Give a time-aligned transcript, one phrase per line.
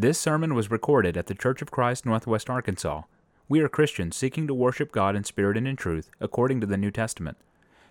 [0.00, 3.02] This sermon was recorded at the Church of Christ, Northwest Arkansas.
[3.48, 6.76] We are Christians seeking to worship God in spirit and in truth, according to the
[6.76, 7.36] New Testament.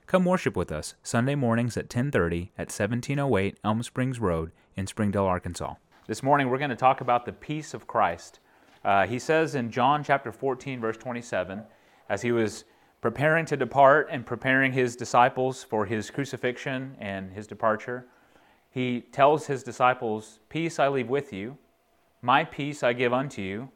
[0.06, 5.26] Come worship with us Sunday mornings at 10:30 at 1708 Elm Springs Road in Springdale,
[5.26, 5.74] Arkansas.
[6.08, 8.40] This morning we're going to talk about the peace of Christ.
[8.86, 11.64] Uh, he says in John chapter 14 verse 27,
[12.08, 12.64] as he was
[13.02, 18.08] preparing to depart and preparing his disciples for his crucifixion and his departure,
[18.70, 21.58] he tells his disciples, "Peace I leave with you."
[22.22, 23.70] My peace I give unto you,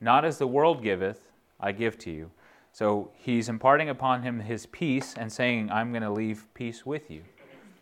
[0.00, 2.30] not as the world giveth, I give to you.
[2.72, 7.10] So he's imparting upon him his peace and saying, I'm going to leave peace with
[7.10, 7.22] you.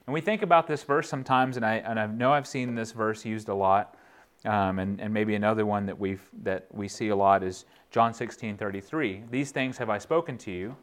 [0.07, 2.93] And we think about this verse sometimes, and I, and I know I've seen this
[2.93, 3.97] verse used a lot.
[4.45, 8.13] Um, and, and maybe another one that, we've, that we see a lot is John
[8.13, 9.23] 16 33.
[9.31, 10.77] These things have I spoken to you,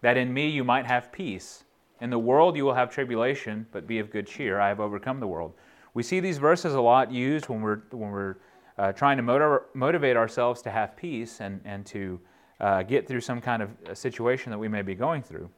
[0.00, 1.64] that in me you might have peace.
[2.00, 4.60] In the world you will have tribulation, but be of good cheer.
[4.60, 5.54] I have overcome the world.
[5.94, 8.36] We see these verses a lot used when we're, when we're
[8.78, 12.20] uh, trying to motiv- motivate ourselves to have peace and, and to
[12.60, 15.48] uh, get through some kind of situation that we may be going through.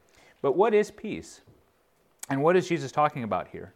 [0.43, 1.43] But what is peace?
[2.31, 3.75] And what is Jesus talking about here?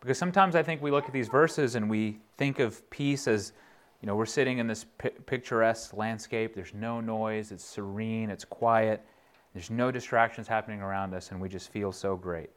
[0.00, 3.52] Because sometimes I think we look at these verses and we think of peace as,
[4.02, 4.84] you know, we're sitting in this
[5.26, 6.54] picturesque landscape.
[6.54, 9.02] There's no noise, it's serene, it's quiet,
[9.54, 12.50] there's no distractions happening around us, and we just feel so great.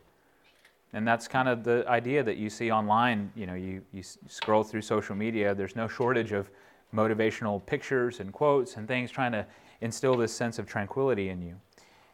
[0.93, 3.31] And that's kind of the idea that you see online.
[3.35, 6.49] You know, you, you scroll through social media, there's no shortage of
[6.95, 9.45] motivational pictures and quotes and things trying to
[9.81, 11.55] instill this sense of tranquility in you.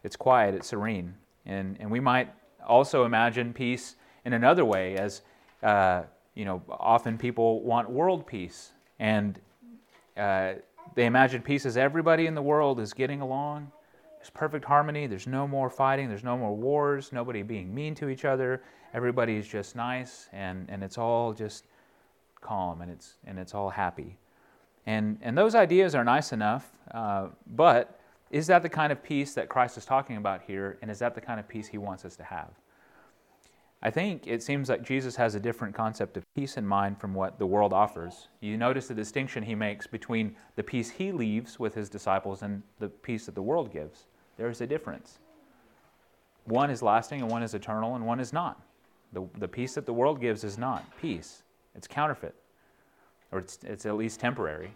[0.03, 1.13] It's quiet, it's serene.
[1.45, 2.29] And, and we might
[2.65, 5.21] also imagine peace in another way, as,
[5.61, 8.71] uh, you know, often people want world peace.
[8.99, 9.39] And
[10.17, 10.53] uh,
[10.95, 13.71] they imagine peace as everybody in the world is getting along
[14.23, 15.05] there's perfect harmony.
[15.05, 16.07] There's no more fighting.
[16.07, 17.11] There's no more wars.
[17.11, 18.63] Nobody being mean to each other.
[18.93, 21.65] Everybody's just nice, and, and it's all just
[22.39, 24.17] calm and it's, and it's all happy.
[24.85, 27.99] And, and those ideas are nice enough, uh, but
[28.31, 30.77] is that the kind of peace that Christ is talking about here?
[30.81, 32.51] And is that the kind of peace he wants us to have?
[33.81, 37.13] I think it seems like Jesus has a different concept of peace in mind from
[37.13, 38.29] what the world offers.
[38.39, 42.63] You notice the distinction he makes between the peace he leaves with his disciples and
[42.79, 44.05] the peace that the world gives.
[44.37, 45.19] There is a difference.
[46.45, 48.61] One is lasting and one is eternal and one is not.
[49.13, 51.43] The, the peace that the world gives is not peace,
[51.75, 52.35] it's counterfeit,
[53.31, 54.71] or it's, it's at least temporary.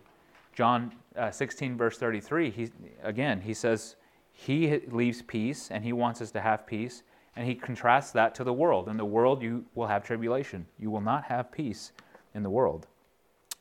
[0.53, 2.69] John uh, 16, verse 33, he,
[3.03, 3.95] again, he says
[4.31, 7.03] he leaves peace and he wants us to have peace,
[7.35, 8.87] and he contrasts that to the world.
[8.87, 10.65] In the world, you will have tribulation.
[10.79, 11.91] You will not have peace
[12.33, 12.87] in the world,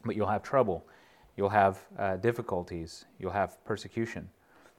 [0.04, 0.86] but you'll have trouble.
[1.36, 3.04] You'll have uh, difficulties.
[3.18, 4.28] You'll have persecution.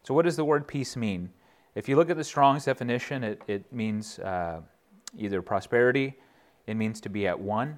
[0.08, 1.30] So, what does the word peace mean?
[1.76, 4.62] If you look at the Strong's definition, it, it means uh,
[5.18, 6.16] either prosperity,
[6.66, 7.78] it means to be at one,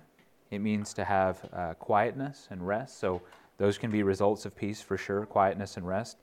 [0.51, 2.99] it means to have uh, quietness and rest.
[2.99, 3.23] So,
[3.57, 6.17] those can be results of peace for sure, quietness and rest.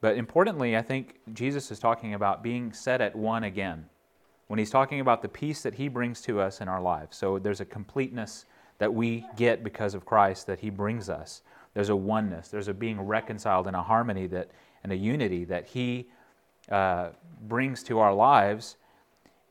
[0.00, 3.86] But importantly, I think Jesus is talking about being set at one again
[4.46, 7.16] when he's talking about the peace that he brings to us in our lives.
[7.16, 8.44] So, there's a completeness
[8.78, 11.42] that we get because of Christ that he brings us.
[11.74, 15.66] There's a oneness, there's a being reconciled and a harmony that and a unity that
[15.66, 16.08] He
[16.70, 17.10] uh,
[17.42, 18.76] brings to our lives.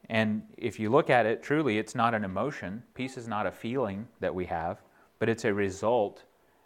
[0.10, 2.84] And if you look at it truly, it's not an emotion.
[2.96, 4.82] Peace is not a feeling that we have,
[5.20, 6.24] but it's a result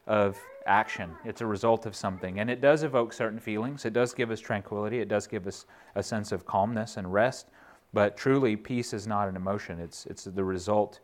[0.08, 1.12] of action.
[1.26, 2.40] It's a result of something.
[2.40, 3.86] And it does evoke certain feelings.
[3.86, 5.00] It does give us tranquility.
[5.00, 7.50] It does give us a sense of calmness and rest.
[7.94, 9.80] But truly, peace is not an emotion.
[9.80, 11.00] It's, it's the result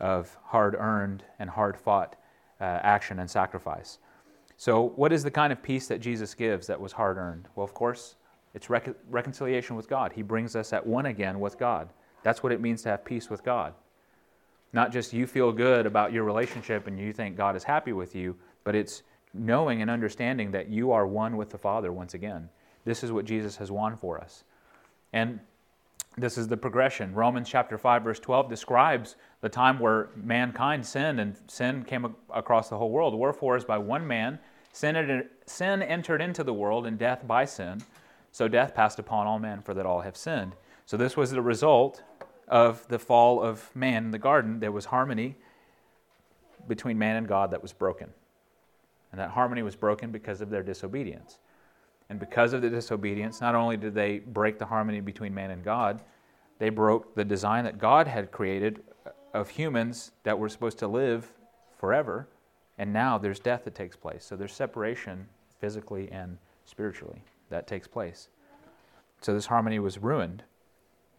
[0.00, 2.16] of hard earned and hard fought
[2.60, 3.98] uh, action and sacrifice.
[4.56, 7.48] So, what is the kind of peace that Jesus gives that was hard earned?
[7.54, 8.16] Well, of course,
[8.54, 10.12] it's rec- reconciliation with God.
[10.12, 11.88] He brings us at one again with God.
[12.22, 13.74] That's what it means to have peace with God.
[14.72, 18.14] Not just you feel good about your relationship and you think God is happy with
[18.14, 22.48] you, but it's knowing and understanding that you are one with the Father once again.
[22.84, 24.44] This is what Jesus has won for us.
[25.12, 25.40] And
[26.16, 27.12] this is the progression.
[27.12, 32.70] Romans chapter 5 verse 12 describes the time where mankind sinned and sin came across
[32.70, 33.14] the whole world.
[33.14, 34.38] Wherefore as by one man
[34.72, 37.82] sin entered into the world and death by sin,
[38.32, 40.54] so death passed upon all men for that all have sinned.
[40.86, 42.02] So this was the result
[42.48, 44.60] of the fall of man in the garden.
[44.60, 45.36] There was harmony
[46.66, 48.08] between man and God that was broken.
[49.12, 51.38] And that harmony was broken because of their disobedience.
[52.08, 55.62] And because of the disobedience, not only did they break the harmony between man and
[55.62, 56.00] God,
[56.58, 58.82] they broke the design that God had created
[59.34, 61.32] of humans that were supposed to live
[61.76, 62.28] forever.
[62.78, 64.24] And now there's death that takes place.
[64.24, 65.28] So there's separation
[65.60, 68.28] physically and spiritually that takes place.
[69.20, 70.44] So this harmony was ruined.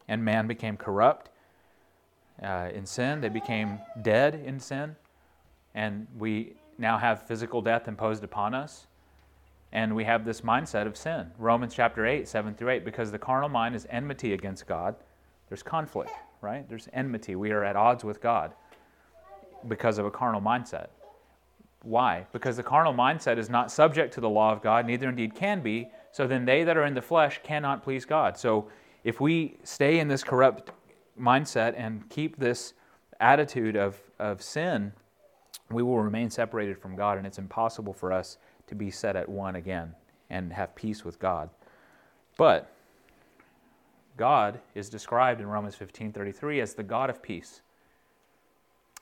[0.08, 1.30] And man became corrupt
[2.42, 3.22] uh, in sin.
[3.22, 4.96] They became dead in sin.
[5.74, 8.88] And we now have physical death imposed upon us.
[9.72, 11.32] And we have this mindset of sin.
[11.38, 14.96] Romans chapter 8, 7 through 8, because the carnal mind is enmity against God.
[15.50, 16.12] There's conflict,
[16.46, 16.70] right?
[16.70, 17.36] There's enmity.
[17.36, 18.54] We are at odds with God
[19.68, 20.90] because of a carnal mindset.
[21.82, 22.28] Why?
[22.32, 25.62] Because the carnal mindset is not subject to the law of God, neither indeed can
[25.62, 25.90] be.
[26.12, 28.38] So then they that are in the flesh cannot please God.
[28.38, 28.70] So
[29.04, 30.72] if we stay in this corrupt
[31.20, 32.74] mindset and keep this
[33.20, 34.94] attitude of, of sin,
[35.72, 38.38] we will remain separated from God, and it's impossible for us
[38.68, 39.96] to be set at one again
[40.30, 41.50] and have peace with God.
[42.38, 42.75] But
[44.18, 47.62] God is described in Romans 15:33 as the God of peace.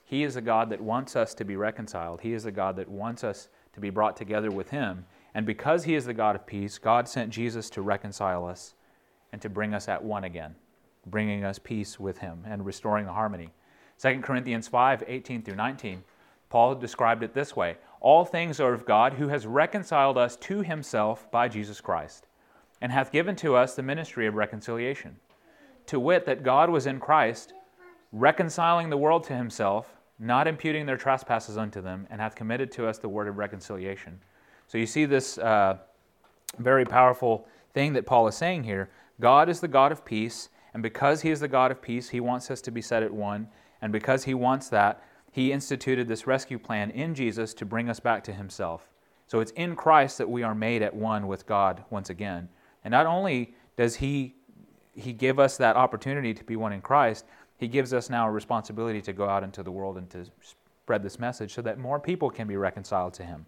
[0.04, 2.20] He is a God that wants us to be reconciled.
[2.20, 5.06] He is a God that wants us to be brought together with him.
[5.34, 8.74] And because he is the God of peace, God sent Jesus to reconcile us
[9.32, 10.54] and to bring us at one again,
[11.06, 13.50] bringing us peace with him and restoring the harmony.
[13.98, 16.04] 2 Corinthians 5 18 through 19,
[16.50, 20.60] Paul described it this way All things are of God, who has reconciled us to
[20.62, 22.26] himself by Jesus Christ,
[22.80, 25.16] and hath given to us the ministry of reconciliation.
[25.86, 27.52] To wit, that God was in Christ,
[28.12, 32.86] reconciling the world to himself, not imputing their trespasses unto them, and hath committed to
[32.86, 34.20] us the word of reconciliation.
[34.66, 35.78] So you see this uh,
[36.58, 38.90] very powerful thing that Paul is saying here.
[39.20, 42.20] God is the God of peace, and because he is the God of peace, he
[42.20, 43.48] wants us to be set at one.
[43.80, 48.00] And because he wants that, he instituted this rescue plan in Jesus to bring us
[48.00, 48.88] back to himself.
[49.26, 52.48] So it's in Christ that we are made at one with God once again.
[52.84, 54.34] And not only does he
[54.96, 57.24] he give us that opportunity to be one in Christ,
[57.56, 61.02] he gives us now a responsibility to go out into the world and to spread
[61.02, 63.46] this message so that more people can be reconciled to him.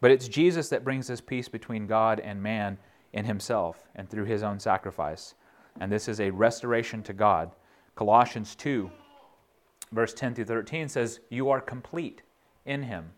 [0.00, 2.78] But it's Jesus that brings this peace between God and man
[3.12, 5.34] in himself and through his own sacrifice.
[5.80, 7.50] And this is a restoration to God.
[7.94, 8.90] Colossians 2,
[9.92, 12.22] verse 10 through 13 says, You are complete
[12.66, 13.10] in him.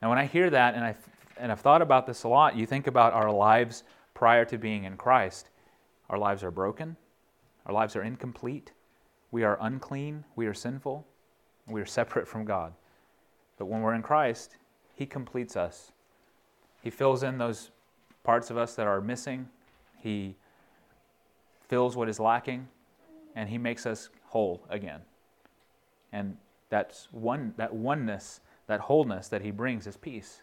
[0.00, 0.96] Now, when I hear that, and, I,
[1.36, 3.84] and I've thought about this a lot, you think about our lives
[4.22, 5.50] prior to being in Christ.
[6.08, 6.96] Our lives are broken,
[7.66, 8.70] our lives are incomplete,
[9.32, 11.04] we are unclean, we are sinful,
[11.66, 12.72] we are separate from God.
[13.58, 14.58] But when we're in Christ,
[14.94, 15.90] He completes us.
[16.84, 17.72] He fills in those
[18.22, 19.48] parts of us that are missing.
[19.98, 20.36] He
[21.66, 22.68] fills what is lacking,
[23.34, 25.00] and He makes us whole again.
[26.12, 26.36] And
[26.68, 30.42] that's one, that oneness, that wholeness that He brings is peace.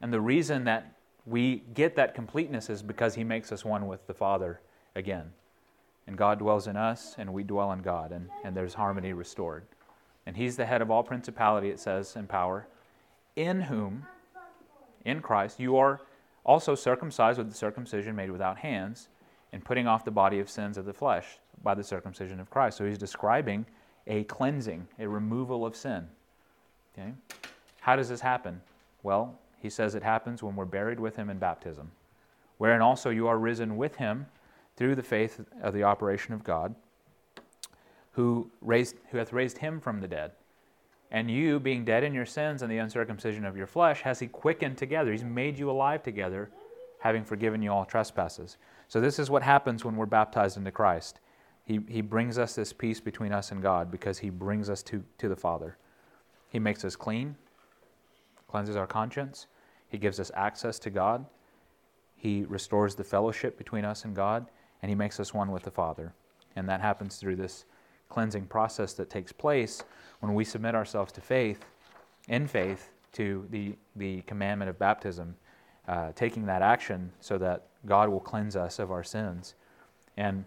[0.00, 0.94] And the reason that
[1.26, 4.60] we get that completeness is because He makes us one with the Father
[4.94, 5.32] again.
[6.06, 9.64] And God dwells in us, and we dwell in God, and, and there's harmony restored.
[10.26, 12.66] And He's the head of all principality, it says, and power,
[13.36, 14.06] in whom,
[15.04, 16.00] in Christ, you are
[16.44, 19.08] also circumcised with the circumcision made without hands,
[19.52, 22.76] and putting off the body of sins of the flesh by the circumcision of Christ.
[22.76, 23.64] So He's describing
[24.06, 26.06] a cleansing, a removal of sin.
[26.92, 27.12] Okay?
[27.80, 28.60] How does this happen?
[29.02, 31.90] Well, he says it happens when we're buried with him in baptism,
[32.58, 34.26] wherein also you are risen with him
[34.76, 36.74] through the faith of the operation of God,
[38.12, 40.32] who, raised, who hath raised him from the dead.
[41.10, 44.26] And you, being dead in your sins and the uncircumcision of your flesh, has he
[44.26, 45.10] quickened together.
[45.10, 46.50] He's made you alive together,
[47.00, 48.58] having forgiven you all trespasses.
[48.88, 51.20] So, this is what happens when we're baptized into Christ.
[51.64, 55.02] He, he brings us this peace between us and God because He brings us to,
[55.16, 55.78] to the Father.
[56.50, 57.36] He makes us clean,
[58.46, 59.46] cleanses our conscience,
[59.94, 61.24] He gives us access to God,
[62.16, 64.50] He restores the fellowship between us and God,
[64.82, 66.12] and He makes us one with the Father.
[66.56, 67.64] And that happens through this
[68.08, 69.84] cleansing process that takes place
[70.18, 71.64] when we submit ourselves to faith,
[72.26, 75.36] in faith, to the, the commandment of baptism,
[75.86, 79.54] uh, taking that action so that God will cleanse us of our sins.
[80.16, 80.44] And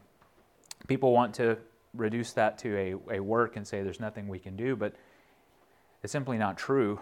[0.89, 1.57] people want to
[1.93, 4.93] reduce that to a, a work and say there's nothing we can do, but
[6.03, 6.99] it's simply not true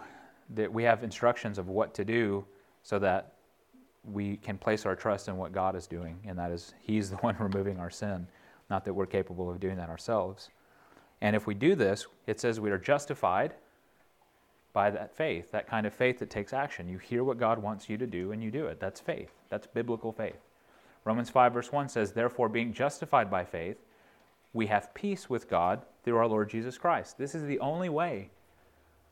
[0.50, 2.44] that we have instructions of what to do
[2.82, 3.32] so that
[4.04, 7.16] we can place our trust in what God is doing, and that is He's the
[7.16, 8.26] one removing our sin,
[8.70, 10.50] not that we're capable of doing that ourselves.
[11.20, 13.54] And if we do this, it says we are justified
[14.72, 16.86] by that faith, that kind of faith that takes action.
[16.86, 18.78] You hear what God wants you to do and you do it.
[18.78, 19.30] That's faith.
[19.48, 20.36] That's biblical faith.
[21.04, 23.78] Romans 5, verse 1 says, Therefore, being justified by faith,
[24.52, 27.16] we have peace with God through our Lord Jesus Christ.
[27.16, 28.28] This is the only way.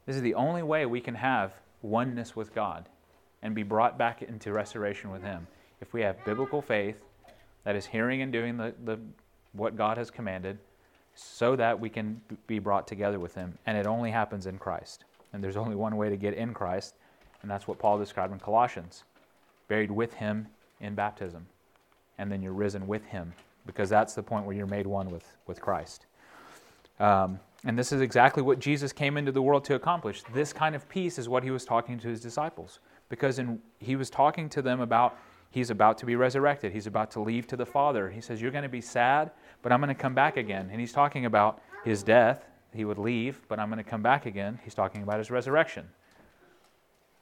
[0.07, 2.89] This is the only way we can have oneness with God
[3.43, 5.47] and be brought back into restoration with Him.
[5.81, 7.03] If we have biblical faith,
[7.65, 8.99] that is hearing and doing the, the,
[9.53, 10.59] what God has commanded,
[11.15, 13.57] so that we can be brought together with Him.
[13.67, 15.05] And it only happens in Christ.
[15.33, 16.95] And there's only one way to get in Christ,
[17.43, 19.05] and that's what Paul described in Colossians
[19.69, 20.47] buried with Him
[20.81, 21.47] in baptism
[22.19, 23.33] and then you're risen with him
[23.67, 26.07] because that's the point where you're made one with, with Christ.
[27.01, 30.23] Um, And this is exactly what Jesus came into the world to accomplish.
[30.35, 32.81] This kind of peace is what he was talking to his disciples.
[33.09, 35.19] Because in, he was talking to them about
[35.51, 38.11] he's about to be resurrected, he's about to leave to the Father.
[38.11, 39.31] He says, You're going to be sad,
[39.63, 40.69] but I'm going to come back again.
[40.71, 42.47] And he's talking about his death.
[42.75, 44.59] He would leave, but I'm going to come back again.
[44.65, 45.89] He's talking about his resurrection.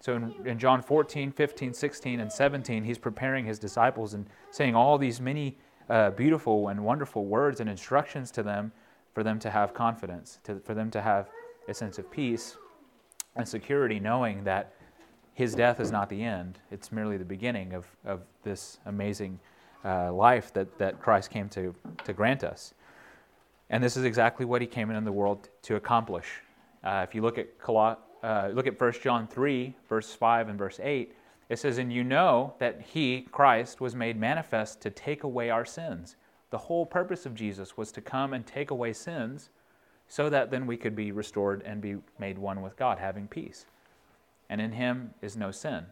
[0.00, 4.74] So in, in, John 14, 15, 16, and 17, he's preparing his disciples and saying
[4.74, 5.58] all these many
[5.88, 8.72] uh, beautiful and wonderful words and instructions to them
[9.12, 11.28] for them to have confidence, to, for them to have
[11.68, 12.56] a sense of peace
[13.36, 14.74] and security, knowing that
[15.34, 16.58] his death is not the end.
[16.70, 19.38] It's merely the beginning of, of this amazing
[19.84, 22.74] uh, life that, that Christ came to, to grant us.
[23.70, 26.26] And this is exactly what he came into the world to accomplish.
[26.84, 30.78] Uh, if you look at uh, look at 1 John 3, verse 5 and verse
[30.82, 31.14] 8,
[31.48, 35.64] it says, And you know that he, Christ, was made manifest to take away our
[35.64, 36.16] sins.
[36.52, 39.48] The whole purpose of Jesus was to come and take away sins
[40.06, 43.64] so that then we could be restored and be made one with God, having peace.
[44.50, 45.86] And in him is no sin.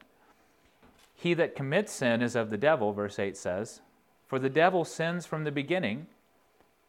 [1.14, 3.81] He that commits sin is of the devil, verse 8 says,
[4.26, 6.07] For the devil sins from the beginning,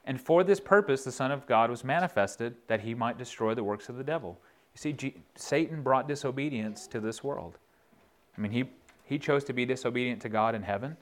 [0.03, 3.63] and for this purpose the Son of God was manifested, that he might destroy the
[3.63, 4.37] works of the devil.
[4.75, 7.57] You see, G- Satan brought disobedience to this world.
[8.37, 8.65] I mean, he,
[9.05, 10.97] he chose to be disobedient to God in heaven,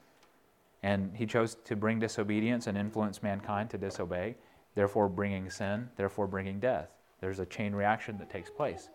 [0.82, 4.34] and he chose to bring disobedience and influence mankind to disobey,
[4.74, 6.88] therefore bringing sin, therefore bringing death.
[7.20, 8.88] There's a chain reaction that takes place.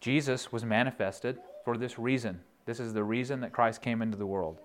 [0.00, 2.40] Jesus was manifested for this reason.
[2.66, 4.58] This is the reason that Christ came into the world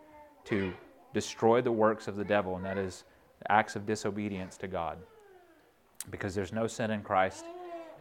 [0.46, 0.74] to
[1.14, 3.06] destroy the works of the devil, and that is
[3.50, 4.98] acts of disobedience to God.
[6.10, 7.46] Because there's no sin in Christ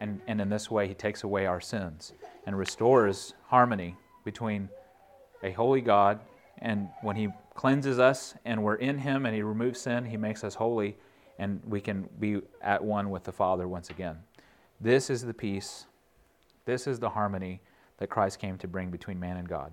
[0.01, 2.13] and, and in this way, he takes away our sins
[2.47, 4.67] and restores harmony between
[5.43, 6.19] a holy God
[6.57, 7.29] and when he
[7.61, 10.97] cleanses us and we're in him and he removes sin, he makes us holy
[11.37, 14.17] and we can be at one with the Father once again.
[14.79, 15.85] This is the peace,
[16.65, 17.61] this is the harmony
[17.99, 19.71] that Christ came to bring between man and God.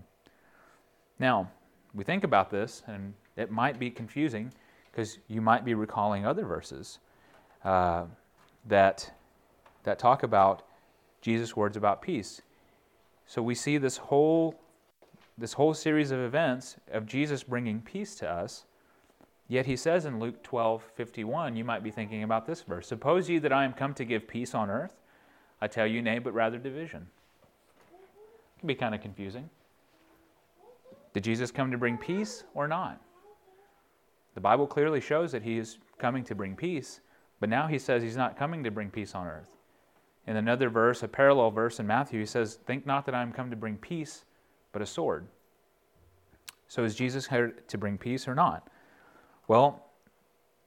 [1.19, 1.51] Now,
[1.95, 4.53] we think about this, and it might be confusing
[4.93, 6.99] because you might be recalling other verses
[7.65, 8.05] uh,
[8.67, 9.11] that
[9.85, 10.63] that talk about
[11.23, 12.43] Jesus' words about peace.
[13.25, 14.61] So we see this whole
[15.39, 18.65] this whole series of events of Jesus bringing peace to us.
[19.47, 23.31] Yet he says in Luke 12, 51, you might be thinking about this verse Suppose
[23.31, 25.01] ye that I am come to give peace on earth?
[25.61, 27.07] I tell you, nay, but rather division.
[28.57, 29.49] It can be kind of confusing.
[31.15, 33.01] Did Jesus come to bring peace or not?
[34.35, 37.01] The Bible clearly shows that he is coming to bring peace,
[37.41, 39.49] but now he says he's not coming to bring peace on earth.
[40.27, 43.33] In another verse, a parallel verse in Matthew, he says, Think not that I am
[43.33, 44.25] come to bring peace,
[44.79, 45.27] but a sword.
[46.69, 48.69] So is Jesus here to bring peace or not?
[49.49, 49.83] Well,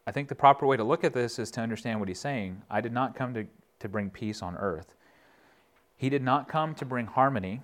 [0.05, 2.61] I think the proper way to look at this is to understand what he's saying.
[2.69, 3.45] I did not come to,
[3.79, 4.95] to bring peace on earth.
[5.95, 7.61] He did not come to bring harmony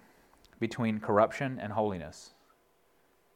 [0.57, 2.31] between corruption and holiness.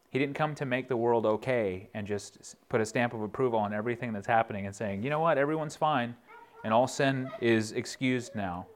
[0.10, 3.60] He didn't come to make the world okay and just put a stamp of approval
[3.60, 6.16] on everything that's happening and saying, you know what, everyone's fine
[6.64, 8.68] and all sin is excused now.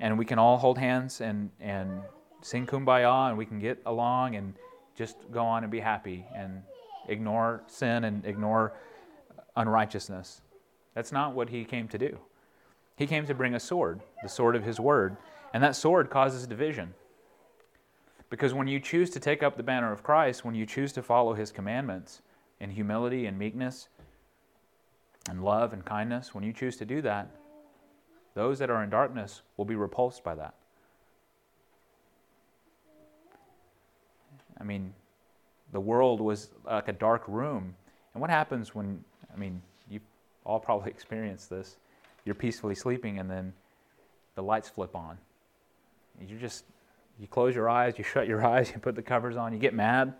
[0.00, 2.02] And we can all hold hands and, and
[2.44, 4.52] sing kumbaya and we can get along and
[4.94, 6.62] just go on and be happy and
[7.08, 8.74] ignore sin and ignore
[9.56, 10.42] unrighteousness.
[10.94, 12.18] That's not what he came to do.
[12.96, 15.16] He came to bring a sword, the sword of his word,
[15.54, 16.92] and that sword causes division.
[18.28, 21.02] Because when you choose to take up the banner of Christ, when you choose to
[21.02, 22.20] follow his commandments
[22.60, 23.88] in humility and meekness,
[25.30, 27.30] and love and kindness, when you choose to do that,
[28.34, 30.54] those that are in darkness will be repulsed by that.
[34.60, 34.92] I mean,
[35.72, 37.74] the world was like a dark room.
[38.12, 40.02] And what happens when, I mean, you've
[40.44, 41.76] all probably experienced this.
[42.24, 43.52] You're peacefully sleeping and then
[44.34, 45.18] the lights flip on.
[46.20, 46.64] You just,
[47.18, 49.74] you close your eyes, you shut your eyes, you put the covers on, you get
[49.74, 50.14] mad.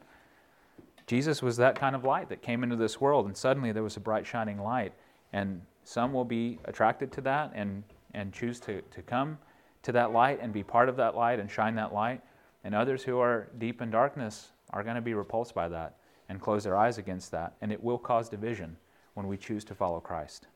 [1.07, 3.97] Jesus was that kind of light that came into this world, and suddenly there was
[3.97, 4.93] a bright, shining light.
[5.35, 7.83] And some will be attracted to that and,
[8.15, 9.39] and choose to, to come
[9.83, 12.23] to that light and be part of that light and shine that light.
[12.65, 15.97] And others who are deep in darkness are going to be repulsed by that
[16.29, 17.55] and close their eyes against that.
[17.61, 18.77] And it will cause division
[19.13, 20.47] when we choose to follow Christ.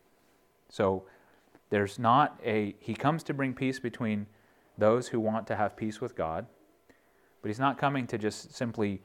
[0.70, 1.04] So
[1.70, 4.26] there's not a, he comes to bring peace between
[4.78, 6.46] those who want to have peace with God,
[7.42, 9.02] but he's not coming to just simply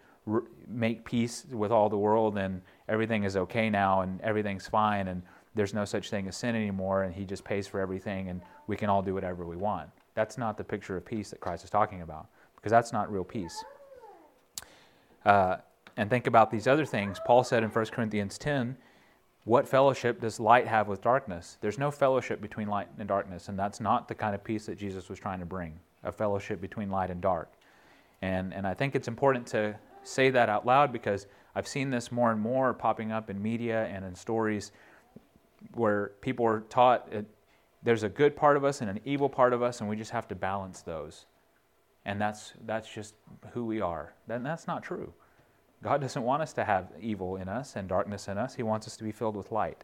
[0.67, 5.21] make peace with all the world and everything is okay now and everything's fine and
[5.55, 8.77] there's no such thing as sin anymore and he just pays for everything and we
[8.77, 9.89] can all do whatever we want.
[10.15, 12.27] That's not the picture of peace that Christ is talking about
[12.63, 13.61] because that's not real peace.
[15.25, 15.57] Uh,
[15.97, 17.19] and think about these other things.
[17.27, 18.77] Paul said in 1 Corinthians 10
[19.45, 21.57] what fellowship does light have with darkness?
[21.59, 24.77] There's no fellowship between light and darkness, and that's not the kind of peace that
[24.77, 27.51] Jesus was trying to bring a fellowship between light and dark.
[28.21, 32.09] And, and I think it's important to say that out loud because I've seen this
[32.09, 34.71] more and more popping up in media and in stories
[35.73, 37.25] where people are taught it,
[37.83, 40.11] there's a good part of us and an evil part of us, and we just
[40.11, 41.25] have to balance those.
[42.05, 43.15] And that's, that's just
[43.51, 44.13] who we are.
[44.27, 45.13] Then that's not true.
[45.81, 48.55] God doesn't want us to have evil in us and darkness in us.
[48.55, 49.83] He wants us to be filled with light.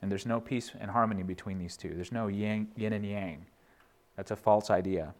[0.00, 1.90] And there's no peace and harmony between these two.
[1.94, 3.46] There's no yin, yin and yang.
[4.16, 5.14] That's a false idea.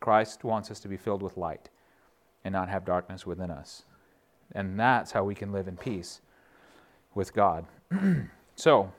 [0.00, 1.68] Christ wants us to be filled with light
[2.44, 3.84] and not have darkness within us.
[4.52, 6.20] And that's how we can live in peace
[7.14, 7.66] with God.
[8.56, 8.92] so,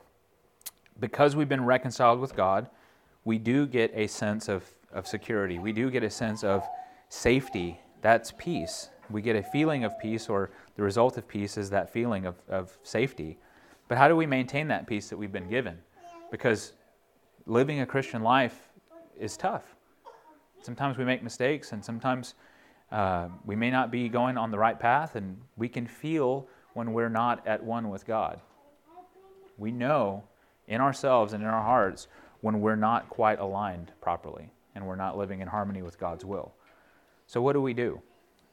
[0.98, 2.68] because we've been reconciled with God,
[3.24, 5.58] we do get a sense of, of security.
[5.58, 6.64] We do get a sense of
[7.08, 7.80] safety.
[8.00, 11.90] That's peace we get a feeling of peace, or the result of peace is that
[11.90, 13.38] feeling of, of safety.
[13.88, 15.78] But how do we maintain that peace that we've been given?
[16.30, 16.72] Because
[17.46, 18.70] living a Christian life
[19.18, 19.64] is tough.
[20.62, 22.34] Sometimes we make mistakes, and sometimes
[22.90, 26.92] uh, we may not be going on the right path, and we can feel when
[26.92, 28.40] we're not at one with God.
[29.58, 30.24] We know
[30.68, 32.08] in ourselves and in our hearts
[32.40, 36.52] when we're not quite aligned properly and we're not living in harmony with God's will.
[37.26, 38.00] So, what do we do?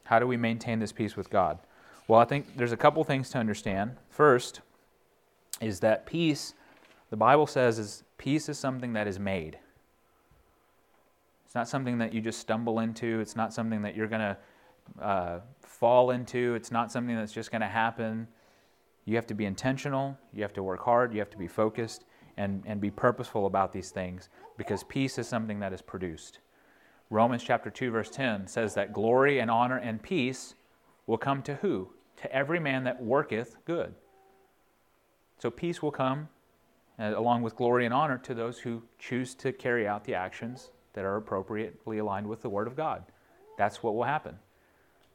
[0.03, 1.59] How do we maintain this peace with God?
[2.07, 3.97] Well, I think there's a couple things to understand.
[4.09, 4.61] First
[5.61, 6.55] is that peace,
[7.09, 9.59] the Bible says, is peace is something that is made.
[11.45, 13.19] It's not something that you just stumble into.
[13.19, 16.55] It's not something that you're going to uh, fall into.
[16.55, 18.27] It's not something that's just going to happen.
[19.05, 20.17] You have to be intentional.
[20.33, 21.13] You have to work hard.
[21.13, 22.05] You have to be focused
[22.39, 26.39] and, and be purposeful about these things because peace is something that is produced.
[27.09, 30.55] Romans chapter 2 verse 10 says that glory and honor and peace
[31.05, 31.89] will come to who?
[32.21, 33.93] To every man that worketh good.
[35.37, 36.29] So peace will come
[36.97, 40.71] uh, along with glory and honor to those who choose to carry out the actions
[40.93, 43.03] that are appropriately aligned with the word of God.
[43.57, 44.37] That's what will happen.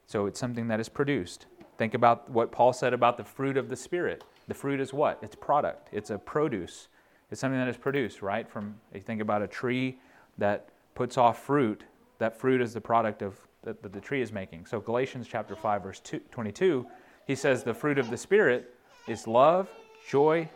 [0.06, 1.46] So it's something that is produced.
[1.78, 4.24] Think about what Paul said about the fruit of the Spirit.
[4.46, 5.18] The fruit is what?
[5.22, 5.88] It's product.
[5.90, 6.88] It's a produce.
[7.30, 8.48] It's something that is produced, right?
[8.48, 9.98] From you think about a tree
[10.38, 11.84] that puts off fruit,
[12.18, 14.66] that fruit is the product of that, the tree is making.
[14.66, 16.86] So Galatians chapter 5 verse 2, 22,
[17.26, 18.74] he says the fruit of the spirit
[19.08, 19.68] is love,
[20.08, 20.48] joy,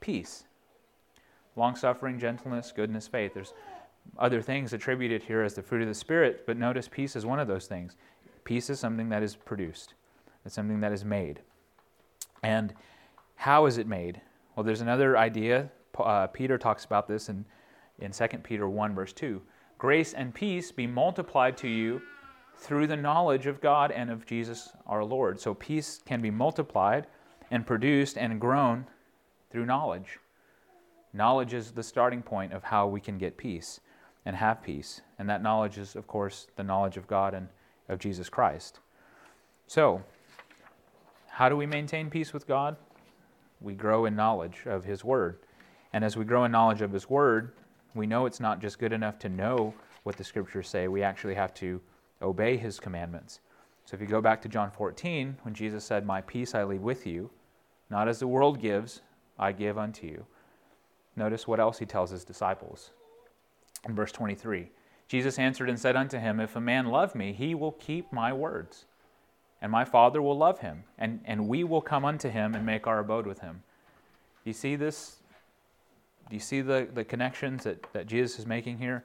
[0.00, 0.44] peace,
[1.56, 3.34] long-suffering, gentleness, goodness, faith.
[3.34, 3.52] There's
[4.18, 7.38] other things attributed here as the fruit of the spirit, but notice peace is one
[7.38, 7.96] of those things.
[8.44, 9.94] Peace is something that is produced.
[10.46, 11.40] It's something that is made.
[12.42, 12.72] And
[13.36, 14.20] how is it made?
[14.56, 15.70] Well, there's another idea.
[15.98, 17.44] Uh, Peter talks about this in,
[17.98, 19.40] in 2 Peter 1, verse 2
[19.78, 22.02] grace and peace be multiplied to you
[22.56, 25.40] through the knowledge of God and of Jesus our Lord.
[25.40, 27.06] So peace can be multiplied
[27.50, 28.86] and produced and grown
[29.50, 30.18] through knowledge.
[31.12, 33.80] Knowledge is the starting point of how we can get peace
[34.26, 35.00] and have peace.
[35.18, 37.48] And that knowledge is, of course, the knowledge of God and
[37.88, 38.80] of Jesus Christ.
[39.66, 40.02] So,
[41.28, 42.76] how do we maintain peace with God?
[43.60, 45.38] We grow in knowledge of His Word.
[45.92, 47.52] And as we grow in knowledge of His Word,
[47.94, 49.74] we know it's not just good enough to know
[50.08, 51.80] what the scriptures say, we actually have to
[52.22, 53.40] obey his commandments.
[53.84, 56.82] So if you go back to John 14, when Jesus said, My peace I leave
[56.82, 57.30] with you,
[57.90, 59.02] not as the world gives,
[59.38, 60.26] I give unto you.
[61.16, 62.90] Notice what else he tells his disciples.
[63.86, 64.70] In verse 23,
[65.08, 68.32] Jesus answered and said unto him, If a man love me, he will keep my
[68.32, 68.86] words,
[69.60, 72.86] and my Father will love him, and, and we will come unto him and make
[72.86, 73.62] our abode with him.
[74.44, 75.17] You see this
[76.28, 79.04] do you see the, the connections that, that Jesus is making here?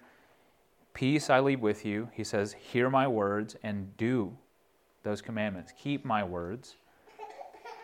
[0.93, 2.09] Peace I leave with you.
[2.13, 4.38] He says, Hear my words and do
[5.03, 5.73] those commandments.
[5.77, 6.75] Keep my words.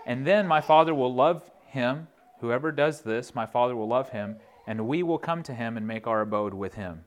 [0.06, 2.08] And then my Father will love him.
[2.41, 5.88] Whoever does this, my Father will love him, and we will come to him and
[5.88, 7.04] make our abode with him.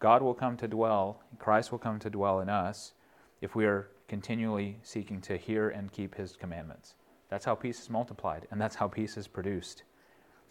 [0.00, 2.92] God will come to dwell, Christ will come to dwell in us
[3.40, 6.94] if we are continually seeking to hear and keep his commandments.
[7.30, 9.84] That's how peace is multiplied, and that's how peace is produced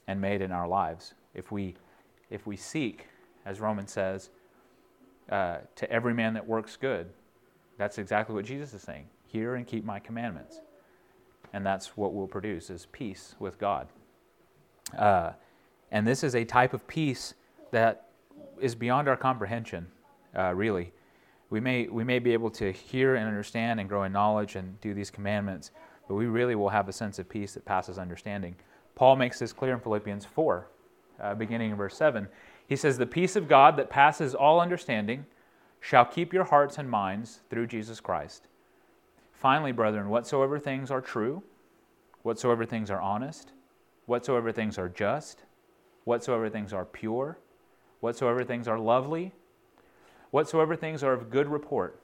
[0.08, 1.14] and made in our lives.
[1.34, 1.76] If we,
[2.30, 3.08] if we seek,
[3.46, 4.30] as Romans says,
[5.30, 7.08] uh, to every man that works good,
[7.78, 9.08] that's exactly what Jesus is saying.
[9.26, 10.60] Hear and keep my commandments.
[11.54, 13.88] And that's what will produce is peace with God.
[14.98, 15.32] Uh,
[15.92, 17.36] and this is a type of peace
[17.72, 18.10] that
[18.60, 19.88] is beyond our comprehension,
[20.38, 20.92] uh, really.
[21.50, 24.80] We may, we may be able to hear and understand and grow in knowledge and
[24.82, 25.72] do these commandments,
[26.08, 28.56] but we really will have a sense of peace that passes understanding.
[28.96, 30.68] Paul makes this clear in Philippians 4,
[31.20, 32.28] uh, beginning in verse 7.
[32.68, 35.26] He says, The peace of God that passes all understanding
[35.80, 38.48] shall keep your hearts and minds through Jesus Christ.
[39.34, 41.44] Finally, brethren, whatsoever things are true,
[42.22, 43.52] whatsoever things are honest,
[44.06, 45.44] whatsoever things are just,
[46.06, 47.38] whatsoever things are pure,
[48.00, 49.34] whatsoever things are lovely,
[50.32, 52.00] whatsoever things are of good report,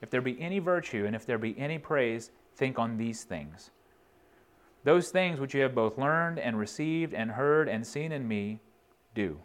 [0.00, 3.70] if there be any virtue and if there be any praise, think on these things.
[4.86, 8.60] Those things which you have both learned and received and heard and seen in me,
[9.16, 9.40] do.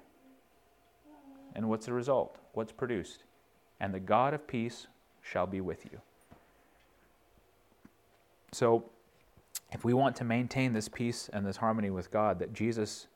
[1.56, 2.38] And what's the result?
[2.54, 3.24] What's produced?
[3.80, 4.86] And the God of peace
[5.20, 6.00] shall be with you.
[8.52, 8.92] So,
[9.72, 13.08] if we want to maintain this peace and this harmony with God that Jesus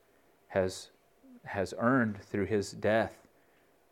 [0.48, 0.90] has,
[1.44, 3.28] has earned through his death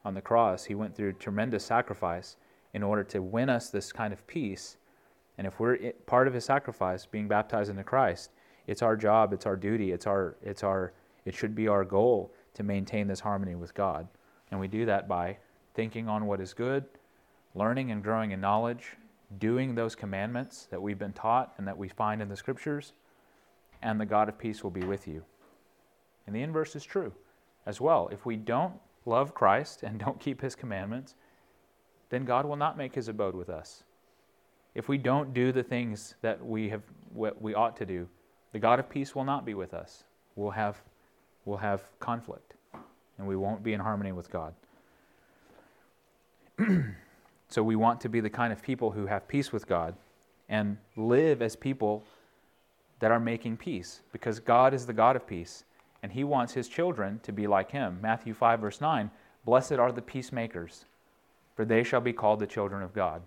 [0.04, 2.36] on the cross, he went through tremendous sacrifice
[2.74, 4.78] in order to win us this kind of peace.
[5.38, 8.32] And if we're part of his sacrifice, being baptized into Christ,
[8.68, 10.94] it's our job, it's our duty, it's our, it's our,
[11.26, 14.08] it should be our goal to maintain this harmony with God.
[14.52, 15.38] And we do that by
[15.74, 16.86] thinking on what is good,
[17.56, 18.96] learning and growing in knowledge,
[19.40, 22.94] doing those commandments that we've been taught and that we find in the scriptures,
[23.82, 25.24] and the God of peace will be with you.
[26.28, 27.14] And the inverse is true
[27.66, 28.10] as well.
[28.12, 31.16] If we don't love Christ and don't keep his commandments,
[32.10, 33.84] then God will not make his abode with us.
[34.76, 36.82] If we don't do the things that we have
[37.14, 38.08] what we ought to do,
[38.54, 40.04] the God of peace will not be with us.
[40.36, 40.82] We'll have
[41.46, 42.56] we'll have conflict
[43.18, 44.54] and we won't be in harmony with God.
[47.54, 49.94] So we want to be the kind of people who have peace with God
[50.50, 52.04] and live as people
[53.00, 55.64] that are making peace because God is the God of peace
[56.02, 58.00] and he wants his children to be like him.
[58.02, 59.12] Matthew 5 verse 9,
[59.46, 60.86] blessed are the peacemakers
[61.56, 63.22] for they shall be called the children of God.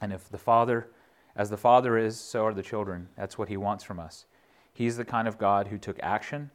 [0.00, 0.88] And if the Father
[1.36, 3.08] as the Father is, so are the children.
[3.16, 4.26] That's what he wants from us.
[4.72, 6.50] He's the kind of God who took action.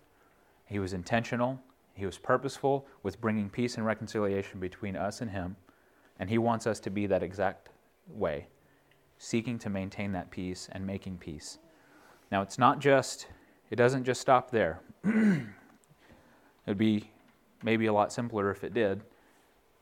[0.66, 1.60] He was intentional.
[1.94, 5.56] He was purposeful with bringing peace and reconciliation between us and him.
[6.20, 7.70] And He wants us to be that exact
[8.08, 8.48] way,
[9.18, 11.58] seeking to maintain that peace and making peace.
[12.32, 13.28] Now, it's not just,
[13.70, 14.82] it doesn't just stop there.
[15.04, 17.12] It'd be
[17.64, 19.04] maybe a lot simpler if it did,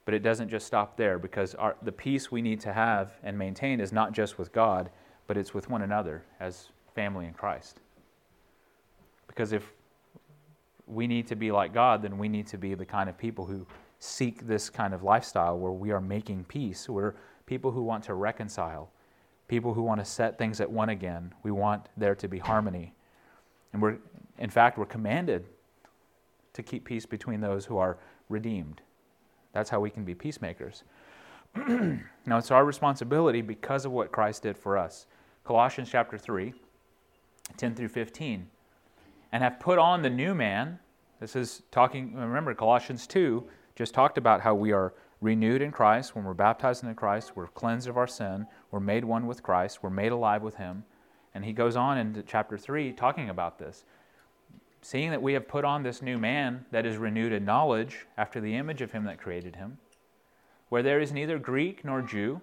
[0.06, 3.38] but it doesn't just stop there because our, the peace we need to have and
[3.38, 4.89] maintain is not just with God,
[5.28, 7.80] but it's with one another as family in Christ.
[9.28, 9.72] Because if
[10.86, 13.46] we need to be like God, then we need to be the kind of people
[13.46, 13.66] who
[14.00, 16.89] seek this kind of lifestyle where we are making peace.
[16.89, 17.13] We're
[17.46, 18.92] people who want to reconcile,
[19.48, 21.34] people who want to set things at one again.
[21.42, 22.94] We want there to be harmony.
[23.72, 23.98] And we're,
[24.38, 25.46] in fact, we're commanded
[26.54, 27.98] to keep peace between those who are
[28.30, 28.82] redeemed.
[29.54, 30.84] That's how we can be peacemakers.
[31.56, 35.06] now, it's our responsibility because of what Christ did for us.
[35.44, 36.54] Colossians chapter 3,
[37.58, 38.48] 10 through 15.
[39.32, 40.80] And have put on the new man.
[41.20, 43.44] This is talking, remember, Colossians 2
[43.76, 46.16] just talked about how we are renewed in Christ.
[46.16, 48.48] When we're baptized into Christ, we're cleansed of our sin.
[48.72, 49.82] We're made one with Christ.
[49.82, 50.84] We're made alive with Him.
[51.34, 53.86] And he goes on into chapter 3 talking about this.
[54.84, 58.41] Seeing that we have put on this new man that is renewed in knowledge after
[58.41, 59.78] the image of Him that created him,
[60.67, 62.41] where there is neither Greek nor Jew,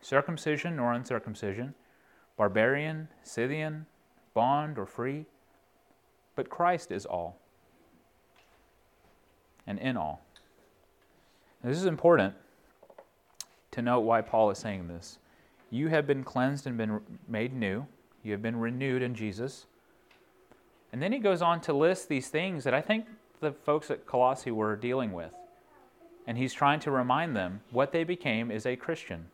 [0.00, 1.74] circumcision nor uncircumcision,
[2.36, 3.86] barbarian, Scythian,
[4.34, 5.26] bond or free,
[6.34, 7.38] but Christ is all
[9.64, 10.24] and in all.
[11.62, 12.34] This is important
[13.70, 15.20] to note why Paul is saying this.
[15.70, 17.86] You have been cleansed and been made new.
[18.24, 19.66] You have been renewed in Jesus.
[20.94, 23.06] And then he goes on to list these things that I think
[23.40, 25.32] the folks at Colossae were dealing with.
[26.24, 29.26] And he's trying to remind them what they became is a Christian.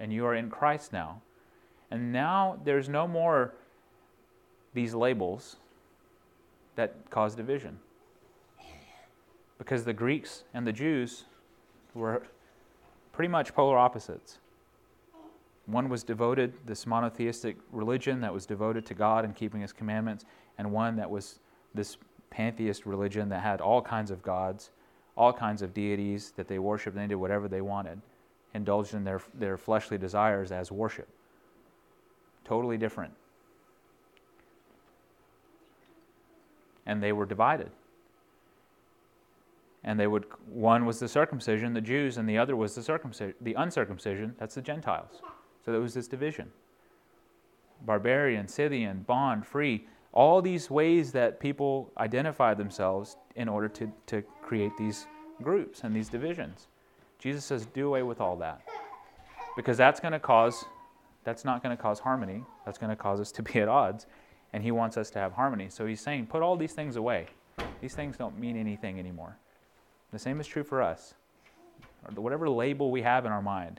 [0.00, 1.22] And you are in Christ now.
[1.92, 3.54] And now there's no more
[4.74, 5.58] these labels
[6.74, 7.78] that cause division.
[9.56, 11.26] Because the Greeks and the Jews
[11.94, 12.24] were
[13.12, 14.38] pretty much polar opposites.
[15.66, 20.24] One was devoted, this monotheistic religion that was devoted to God and keeping his commandments,
[20.58, 21.38] and one that was
[21.74, 21.96] this
[22.30, 24.70] pantheist religion that had all kinds of gods,
[25.16, 28.00] all kinds of deities that they worshiped, and they did whatever they wanted,
[28.54, 31.08] indulged in their, their fleshly desires as worship.
[32.44, 33.12] Totally different.
[36.86, 37.70] And they were divided
[39.84, 43.34] and they would one was the circumcision, the Jews, and the other was the circumcision,
[43.40, 45.22] the uncircumcision, that's the Gentiles.
[45.64, 46.50] So there was this division.
[47.86, 49.86] Barbarian, Scythian, bond, free,
[50.18, 55.06] all these ways that people identify themselves in order to, to create these
[55.40, 56.66] groups and these divisions.
[57.20, 58.60] Jesus says, do away with all that.
[59.54, 60.64] Because that's going to cause,
[61.22, 62.42] that's not going to cause harmony.
[62.66, 64.06] That's going to cause us to be at odds.
[64.52, 65.68] And he wants us to have harmony.
[65.68, 67.28] So he's saying, put all these things away.
[67.80, 69.38] These things don't mean anything anymore.
[70.10, 71.14] The same is true for us.
[72.16, 73.78] Whatever label we have in our mind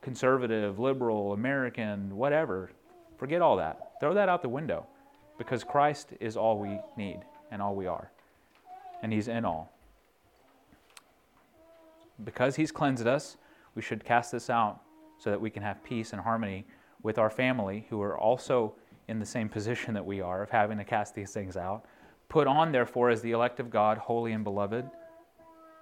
[0.00, 2.70] conservative, liberal, American, whatever
[3.18, 3.92] forget all that.
[4.00, 4.86] Throw that out the window
[5.38, 7.20] because Christ is all we need
[7.50, 8.10] and all we are,
[9.02, 9.72] and He's in all.
[12.24, 13.36] Because He's cleansed us,
[13.74, 14.80] we should cast this out
[15.18, 16.64] so that we can have peace and harmony
[17.02, 18.74] with our family who are also
[19.08, 21.84] in the same position that we are of having to cast these things out.
[22.28, 24.88] Put on, therefore, as the elect of God, holy and beloved,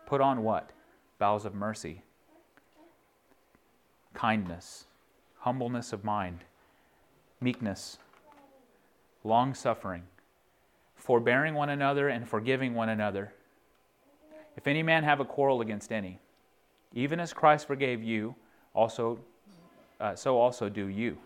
[0.06, 0.70] put on what?
[1.18, 2.02] Bowels of mercy,
[4.12, 4.86] kindness,
[5.38, 6.40] humbleness of mind,
[7.40, 7.98] meekness,
[9.24, 10.02] long suffering,
[10.94, 13.32] forbearing one another and forgiving one another.
[14.56, 16.18] If any man have a quarrel against any,
[16.92, 18.34] even as Christ forgave you,
[18.74, 19.18] also
[20.02, 21.16] uh, so also do you.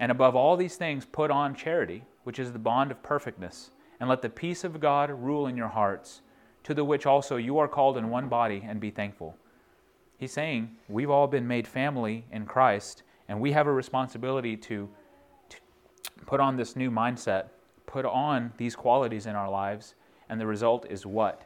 [0.00, 4.08] And above all these things, put on charity, which is the bond of perfectness, and
[4.08, 6.22] let the peace of God rule in your hearts,
[6.64, 9.36] to the which also you are called in one body, and be thankful.
[10.18, 14.66] He's saying we've all been made family in Christ, and we have a responsibility to,
[14.66, 14.88] to
[16.26, 17.46] put on this new mindset,
[17.86, 19.94] put on these qualities in our lives,
[20.28, 21.42] and the result is what?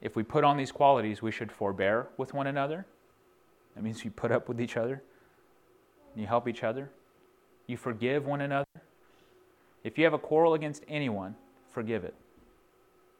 [0.00, 2.86] If we put on these qualities, we should forbear with one another.
[3.74, 5.02] That means you put up with each other,
[6.14, 6.90] you help each other,
[7.66, 8.66] you forgive one another.
[9.84, 11.34] If you have a quarrel against anyone,
[11.70, 12.14] forgive it,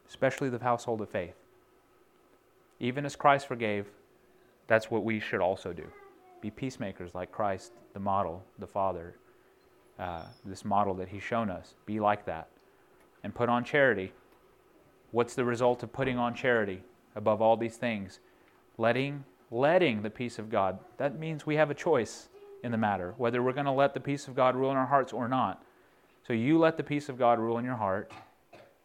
[0.08, 1.34] especially the household of faith.
[2.78, 3.86] Even as Christ forgave,
[4.66, 5.86] that's what we should also do.
[6.40, 9.14] Be peacemakers like Christ, the model, the Father,
[10.02, 11.74] uh, this model that He's shown us.
[11.86, 12.48] Be like that.
[13.22, 14.12] And put on charity.
[15.12, 16.82] What's the result of putting on charity
[17.14, 18.18] above all these things?
[18.78, 20.78] Letting, letting the peace of God.
[20.96, 22.28] That means we have a choice
[22.64, 24.86] in the matter, whether we're going to let the peace of God rule in our
[24.86, 25.64] hearts or not.
[26.26, 28.10] So you let the peace of God rule in your heart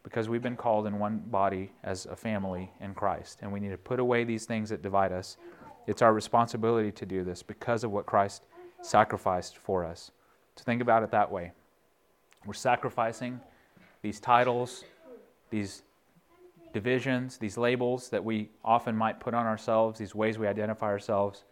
[0.04, 3.40] because we've been called in one body as a family in Christ.
[3.42, 5.36] And we need to put away these things that divide us.
[5.88, 8.44] It's our responsibility to do this because of what Christ
[8.82, 10.12] sacrificed for us.
[10.58, 11.52] To think about it that way.
[12.44, 13.40] We're sacrificing
[14.02, 14.82] these titles,
[15.50, 15.82] these
[16.72, 21.44] divisions, these labels that we often might put on ourselves, these ways we identify ourselves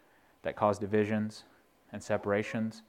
[0.43, 1.45] that cause divisions
[1.93, 2.83] and separations.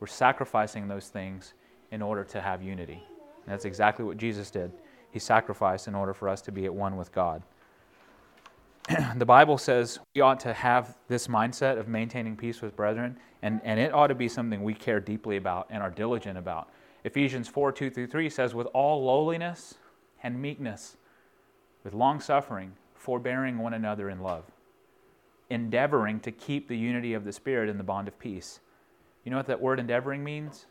[0.00, 1.52] We're sacrificing those things
[1.90, 3.02] in order to have unity.
[3.44, 4.72] And that's exactly what Jesus did.
[5.10, 7.42] He sacrificed in order for us to be at one with God.
[9.16, 13.60] the Bible says we ought to have this mindset of maintaining peace with brethren, and,
[13.64, 16.68] and it ought to be something we care deeply about and are diligent about.
[17.04, 19.74] Ephesians 4 2 through 3 says, With all lowliness
[20.22, 20.96] and meekness,
[21.84, 24.44] with long suffering, forbearing one another in love,
[25.48, 28.60] endeavoring to keep the unity of the Spirit in the bond of peace.
[29.24, 30.66] You know what that word endeavoring means?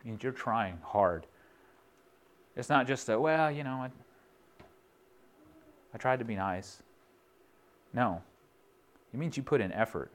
[0.00, 1.26] It means you're trying hard.
[2.56, 3.90] It's not just that, well, you know, I,
[5.94, 6.82] I tried to be nice.
[7.92, 8.22] No.
[9.12, 10.10] It means you put in effort,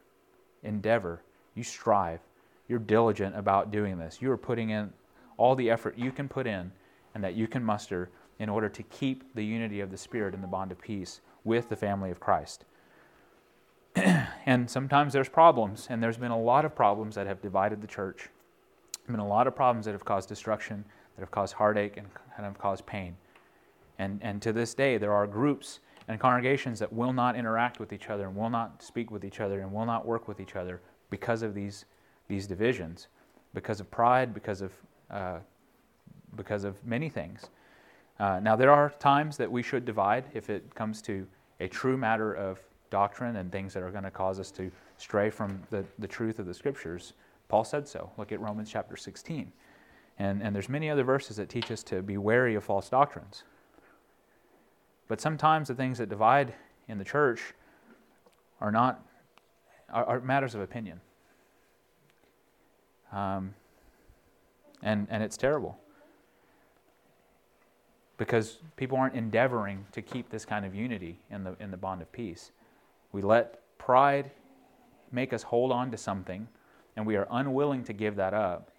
[0.63, 1.21] endeavor,
[1.55, 2.19] you strive,
[2.67, 4.17] you're diligent about doing this.
[4.21, 4.91] You are putting in
[5.37, 6.71] all the effort you can put in
[7.13, 8.09] and that you can muster
[8.39, 11.69] in order to keep the unity of the Spirit in the bond of peace with
[11.69, 12.65] the family of Christ.
[13.95, 17.87] and sometimes there's problems, and there's been a lot of problems that have divided the
[17.87, 18.29] church.
[18.93, 20.83] There's been a lot of problems that have caused destruction,
[21.15, 23.15] that have caused heartache, and, and have caused pain.
[23.97, 27.91] And, and to this day, there are groups and congregations that will not interact with
[27.91, 30.55] each other and will not speak with each other and will not work with each
[30.55, 31.85] other because of these,
[32.27, 33.07] these divisions,
[33.53, 34.71] because of pride, because of,
[35.11, 35.39] uh,
[36.35, 37.47] because of many things.
[38.19, 41.27] Uh, now, there are times that we should divide if it comes to
[41.59, 45.29] a true matter of doctrine and things that are going to cause us to stray
[45.29, 47.13] from the, the truth of the scriptures.
[47.47, 48.09] Paul said so.
[48.17, 49.51] Look at Romans chapter 16.
[50.19, 53.43] And, and there's many other verses that teach us to be wary of false doctrines.
[55.07, 56.53] But sometimes the things that divide
[56.87, 57.53] in the church
[58.59, 59.03] are not
[59.89, 60.99] are, are matters of opinion.
[63.11, 63.53] Um,
[64.83, 65.77] and, and it's terrible
[68.17, 72.01] because people aren't endeavoring to keep this kind of unity in the, in the bond
[72.01, 72.51] of peace.
[73.11, 74.31] We let pride
[75.11, 76.47] make us hold on to something,
[76.95, 78.71] and we are unwilling to give that up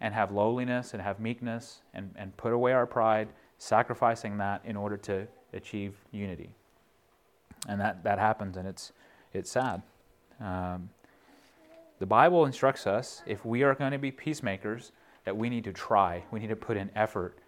[0.00, 4.76] and have lowliness and have meekness and, and put away our pride, sacrificing that in
[4.76, 6.50] order to achieve unity.
[7.68, 8.92] And that, that happens, and it's,
[9.32, 9.82] it's sad.
[10.40, 10.90] Um,
[11.98, 14.92] the Bible instructs us if we are going to be peacemakers,
[15.24, 17.38] that we need to try, we need to put in effort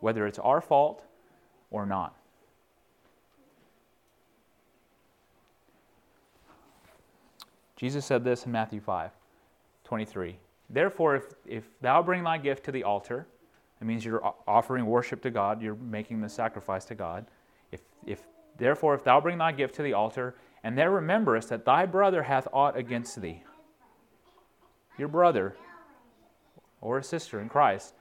[0.00, 1.02] whether it's our fault
[1.70, 2.14] or not.
[7.76, 9.10] Jesus said this in Matthew 5
[9.84, 10.36] 23.
[10.70, 13.26] Therefore, if, if thou bring thy gift to the altar,
[13.80, 17.26] it means you're offering worship to God, you're making the sacrifice to God.
[17.74, 18.22] If, if,
[18.56, 22.22] therefore, if thou bring thy gift to the altar, and there rememberest that thy brother
[22.22, 23.42] hath aught against thee,
[24.96, 25.56] your brother
[26.80, 27.94] or a sister in Christ,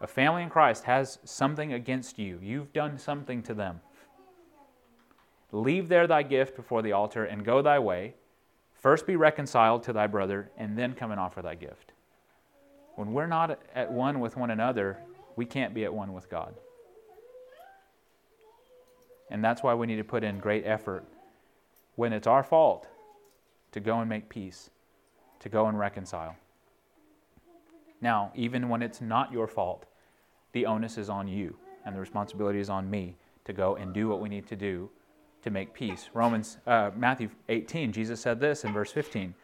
[0.00, 3.80] a family in Christ has something against you, you've done something to them,
[5.52, 8.14] leave there thy gift before the altar and go thy way.
[8.74, 11.92] First be reconciled to thy brother, and then come and offer thy gift.
[12.96, 14.98] When we're not at one with one another,
[15.36, 16.54] we can't be at one with God.
[19.30, 21.04] And that's why we need to put in great effort
[21.96, 22.88] when it's our fault
[23.72, 24.70] to go and make peace,
[25.38, 26.36] to go and reconcile.
[28.00, 29.86] Now, even when it's not your fault,
[30.52, 34.08] the onus is on you, and the responsibility is on me to go and do
[34.08, 34.90] what we need to do
[35.42, 36.10] to make peace.
[36.12, 39.34] Romans, uh, Matthew 18, Jesus said this in verse 15.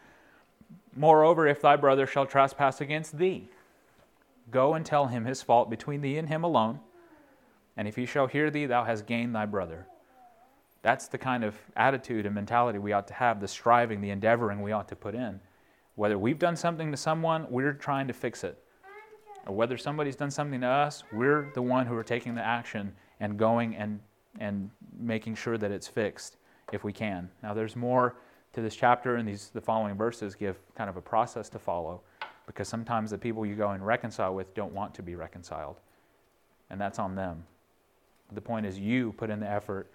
[0.95, 3.49] Moreover, if thy brother shall trespass against thee,
[4.51, 6.81] go and tell him his fault between thee and him alone.
[7.77, 9.87] And if he shall hear thee, thou hast gained thy brother.
[10.83, 14.63] That's the kind of attitude and mentality we ought to have, the striving, the endeavoring
[14.63, 15.41] we ought to put in.
[15.97, 18.63] Whether we've done something to someone, we're trying to fix it.
[19.47, 22.93] Or whether somebody's done something to us, we're the one who are taking the action
[23.21, 24.01] and going and,
[24.39, 26.37] and making sure that it's fixed
[26.73, 27.31] if we can.
[27.43, 28.17] Now, there's more
[28.53, 32.01] to this chapter, and these the following verses give kind of a process to follow
[32.47, 35.77] because sometimes the people you go and reconcile with don't want to be reconciled,
[36.71, 37.45] and that's on them.
[38.33, 39.91] The point is, you put in the effort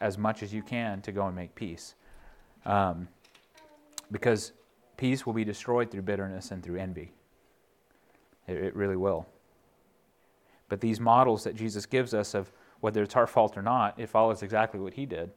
[0.00, 1.94] as much as you can to go and make peace.
[2.66, 3.08] Um,
[4.10, 4.52] because
[4.96, 7.12] peace will be destroyed through bitterness and through envy.
[8.46, 9.26] It, it really will.
[10.68, 14.08] But these models that Jesus gives us of whether it's our fault or not, it
[14.08, 15.30] follows exactly what he did.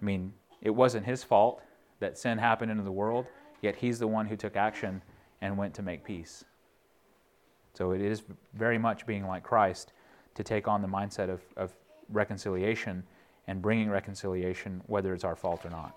[0.00, 1.62] I mean, it wasn't his fault
[2.00, 3.26] that sin happened into the world,
[3.60, 5.02] yet he's the one who took action
[5.40, 6.44] and went to make peace.
[7.74, 8.22] So it is
[8.54, 9.92] very much being like Christ
[10.38, 11.72] to take on the mindset of, of
[12.08, 13.02] reconciliation
[13.48, 15.96] and bringing reconciliation, whether it's our fault or not.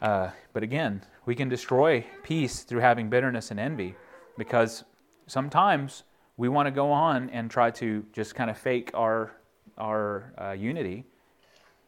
[0.00, 3.96] Uh, but again, we can destroy peace through having bitterness and envy
[4.38, 4.84] because
[5.26, 6.04] sometimes
[6.36, 9.32] we want to go on and try to just kind of fake our,
[9.76, 11.04] our uh, unity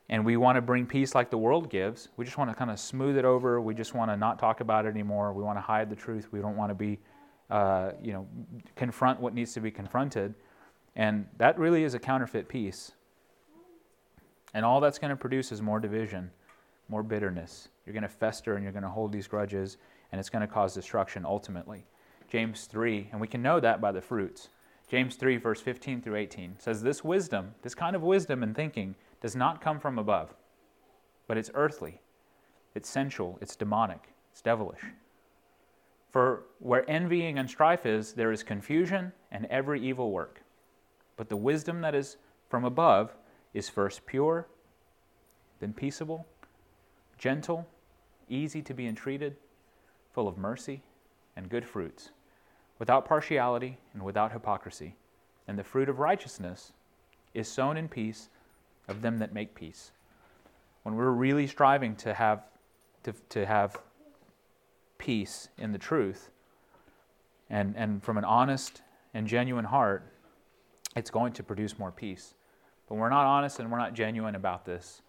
[0.08, 2.08] and we want to bring peace like the world gives.
[2.16, 3.60] We just want to kind of smooth it over.
[3.60, 5.32] We just want to not talk about it anymore.
[5.32, 6.28] We want to hide the truth.
[6.30, 6.98] We don't want to be,
[7.50, 8.26] uh, you know,
[8.76, 10.34] confront what needs to be confronted.
[10.96, 12.92] And that really is a counterfeit peace.
[14.54, 16.30] And all that's going to produce is more division,
[16.88, 17.68] more bitterness.
[17.84, 19.78] You're going to fester and you're going to hold these grudges,
[20.12, 21.84] and it's going to cause destruction ultimately.
[22.28, 24.48] James 3, and we can know that by the fruits.
[24.88, 28.94] James 3, verse 15 through 18 says, This wisdom, this kind of wisdom and thinking,
[29.20, 30.34] does not come from above,
[31.26, 32.00] but it's earthly,
[32.74, 34.82] it's sensual, it's demonic, it's devilish.
[36.10, 40.43] For where envying and strife is, there is confusion and every evil work.
[41.16, 42.16] But the wisdom that is
[42.48, 43.14] from above
[43.52, 44.48] is first pure,
[45.60, 46.26] then peaceable,
[47.18, 47.66] gentle,
[48.28, 49.36] easy to be entreated,
[50.12, 50.82] full of mercy
[51.36, 52.10] and good fruits,
[52.78, 54.96] without partiality and without hypocrisy.
[55.46, 56.72] And the fruit of righteousness
[57.34, 58.28] is sown in peace
[58.88, 59.92] of them that make peace.
[60.82, 62.42] When we're really striving to have,
[63.04, 63.78] to, to have
[64.98, 66.30] peace in the truth
[67.50, 70.13] and, and from an honest and genuine heart,
[70.96, 72.34] it's going to produce more peace.
[72.88, 75.02] But we're not honest and we're not genuine about this.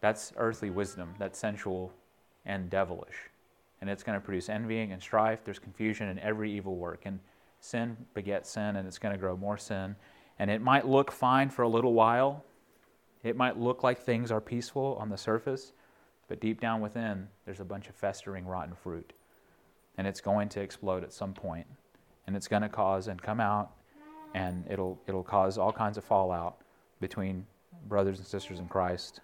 [0.00, 1.92] That's earthly wisdom, that's sensual
[2.44, 3.30] and devilish.
[3.80, 5.40] And it's going to produce envying and strife.
[5.44, 7.02] There's confusion in every evil work.
[7.04, 7.18] And
[7.60, 9.96] sin begets sin, and it's going to grow more sin.
[10.38, 12.44] And it might look fine for a little while.
[13.22, 15.72] It might look like things are peaceful on the surface,
[16.28, 19.12] but deep down within, there's a bunch of festering, rotten fruit.
[19.96, 21.66] And it's going to explode at some point.
[22.26, 23.72] And it's going to cause and come out,
[24.34, 26.58] and it'll, it'll cause all kinds of fallout
[27.00, 27.46] between
[27.88, 29.20] brothers and sisters in Christ.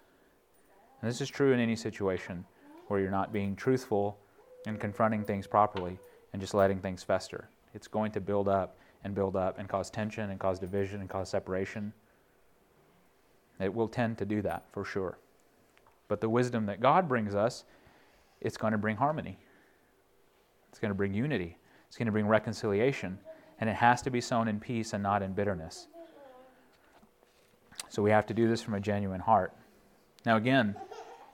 [1.01, 2.45] And this is true in any situation
[2.87, 4.17] where you're not being truthful
[4.65, 5.97] and confronting things properly
[6.33, 7.49] and just letting things fester.
[7.73, 11.09] It's going to build up and build up and cause tension and cause division and
[11.09, 11.93] cause separation.
[13.59, 15.17] It will tend to do that for sure.
[16.07, 17.63] But the wisdom that God brings us,
[18.41, 19.37] it's going to bring harmony.
[20.69, 21.57] It's going to bring unity.
[21.87, 23.17] It's going to bring reconciliation.
[23.61, 25.87] And it has to be sown in peace and not in bitterness.
[27.89, 29.53] So we have to do this from a genuine heart.
[30.25, 30.75] Now, again,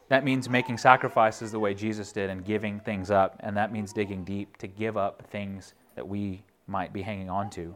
[0.09, 3.37] that means making sacrifices the way Jesus did and giving things up.
[3.39, 7.49] And that means digging deep to give up things that we might be hanging on
[7.51, 7.75] to.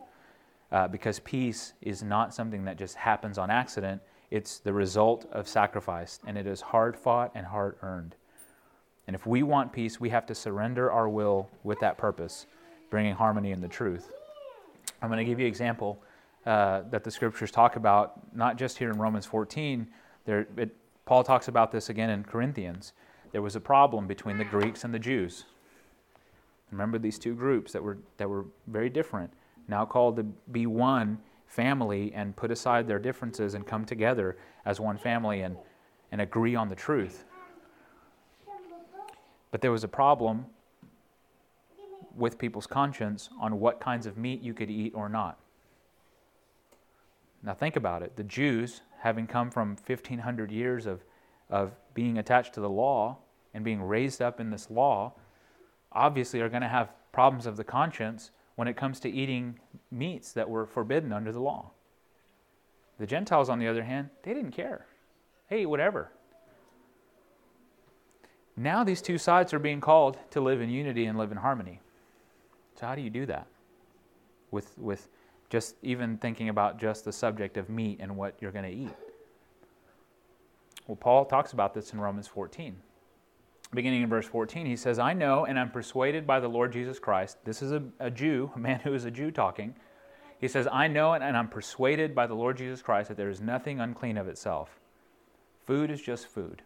[0.72, 5.48] Uh, because peace is not something that just happens on accident, it's the result of
[5.48, 8.16] sacrifice, and it is hard fought and hard earned.
[9.06, 12.46] And if we want peace, we have to surrender our will with that purpose,
[12.90, 14.14] bringing harmony and the truth.
[15.02, 16.02] I'm going to give you an example
[16.46, 19.88] uh, that the scriptures talk about, not just here in Romans 14.
[20.26, 20.76] There, it,
[21.06, 22.94] Paul talks about this again in Corinthians.
[23.32, 25.46] There was a problem between the Greeks and the Jews.
[26.72, 29.32] Remember these two groups that were, that were very different,
[29.68, 34.80] now called to be one family and put aside their differences and come together as
[34.80, 35.58] one family and,
[36.12, 37.26] and agree on the truth.
[39.52, 40.46] But there was a problem
[42.16, 45.40] with people's conscience on what kinds of meat you could eat or not.
[47.44, 48.16] Now, think about it.
[48.16, 51.04] The Jews, having come from 1,500 years of,
[51.50, 53.18] of being attached to the law
[53.54, 55.14] and being raised up in this law,
[55.92, 59.60] obviously are going to have problems of the conscience when it comes to eating
[59.90, 61.72] meats that were forbidden under the law.
[63.00, 64.86] The Gentiles, on the other hand, they didn't care.
[65.48, 66.12] Hey, whatever.
[68.56, 71.81] Now these two sides are being called to live in unity and live in harmony.
[72.80, 73.48] So how do you do that?
[74.52, 75.08] With with
[75.50, 78.96] just even thinking about just the subject of meat and what you're going to eat.
[80.88, 82.76] Well, Paul talks about this in Romans 14
[83.74, 87.00] beginning in verse 14, he says, I know and I'm persuaded by the Lord Jesus
[87.00, 87.38] Christ.
[87.46, 89.76] This is a, a Jew, a man who is a Jew talking.
[90.40, 93.42] He says, I know and I'm persuaded by the Lord Jesus Christ that there is
[93.42, 94.80] nothing unclean of itself.
[95.66, 96.64] Food is just food.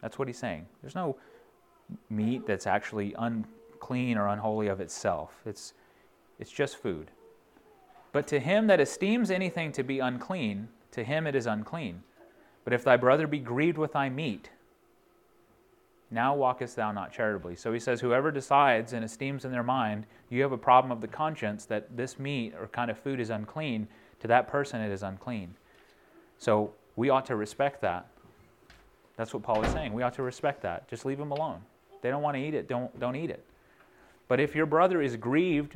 [0.00, 0.66] That's what he's saying.
[0.82, 1.16] There's no
[2.08, 3.14] meat that's actually
[3.80, 5.32] unclean or unholy of itself.
[5.46, 5.72] It's,
[6.38, 7.10] it's just food.
[8.12, 12.02] But to him that esteems anything to be unclean, to him it is unclean.
[12.64, 14.50] But if thy brother be grieved with thy meat,
[16.10, 17.56] now walkest thou not charitably.
[17.56, 21.00] So he says, Whoever decides and esteems in their mind, you have a problem of
[21.00, 23.86] the conscience that this meat or kind of food is unclean,
[24.20, 25.54] to that person it is unclean.
[26.38, 28.08] So we ought to respect that.
[29.16, 29.92] That's what Paul is saying.
[29.92, 30.88] We ought to respect that.
[30.88, 31.60] Just leave them alone.
[32.02, 33.44] They don't want to eat it, don't, don't eat it.
[34.30, 35.74] But if your brother is grieved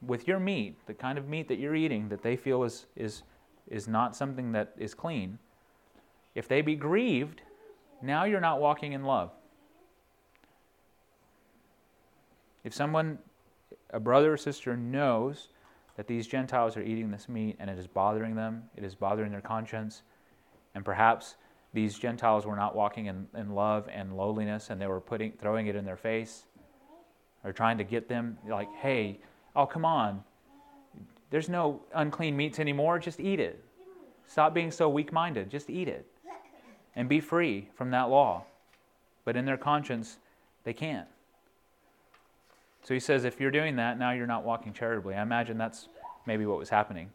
[0.00, 3.24] with your meat, the kind of meat that you're eating that they feel is, is,
[3.68, 5.38] is not something that is clean,
[6.34, 7.42] if they be grieved,
[8.00, 9.32] now you're not walking in love.
[12.64, 13.18] If someone,
[13.90, 15.48] a brother or sister, knows
[15.98, 19.30] that these Gentiles are eating this meat and it is bothering them, it is bothering
[19.30, 20.04] their conscience,
[20.74, 21.36] and perhaps
[21.74, 25.66] these Gentiles were not walking in, in love and lowliness and they were putting, throwing
[25.66, 26.46] it in their face
[27.44, 29.20] or trying to get them, like, hey,
[29.54, 30.24] oh, come on.
[31.30, 32.98] There's no unclean meats anymore.
[32.98, 33.62] Just eat it.
[34.26, 35.50] Stop being so weak minded.
[35.50, 36.06] Just eat it
[36.96, 38.44] and be free from that law.
[39.24, 40.18] But in their conscience,
[40.64, 41.08] they can't.
[42.82, 45.14] So he says, if you're doing that, now you're not walking charitably.
[45.14, 45.88] I imagine that's
[46.26, 47.10] maybe what was happening.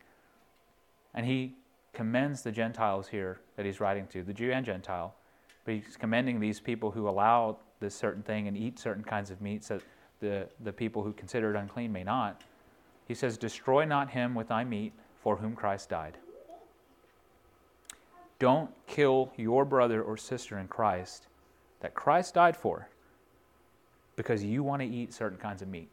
[1.13, 1.53] And he
[1.93, 5.13] commends the Gentiles here that he's writing to, the Jew and Gentile.
[5.65, 9.41] But he's commending these people who allow this certain thing and eat certain kinds of
[9.41, 9.81] meats that
[10.19, 12.41] the, the people who consider it unclean may not.
[13.07, 16.17] He says, Destroy not him with thy meat for whom Christ died.
[18.37, 21.27] Don't kill your brother or sister in Christ
[21.81, 22.87] that Christ died for
[24.15, 25.89] because you want to eat certain kinds of meat.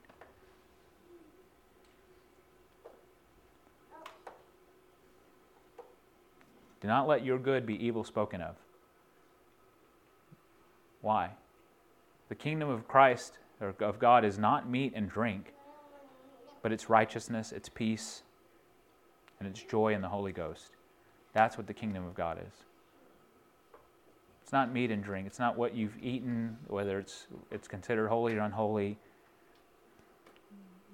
[6.81, 8.55] Do not let your good be evil spoken of.
[11.01, 11.31] Why?
[12.29, 15.52] The kingdom of Christ of God is not meat and drink,
[16.62, 18.22] but it's righteousness, it's peace,
[19.38, 20.70] and it's joy in the Holy Ghost.
[21.32, 22.52] That's what the kingdom of God is.
[24.42, 25.26] It's not meat and drink.
[25.26, 28.96] It's not what you've eaten, whether it's, it's considered holy or unholy,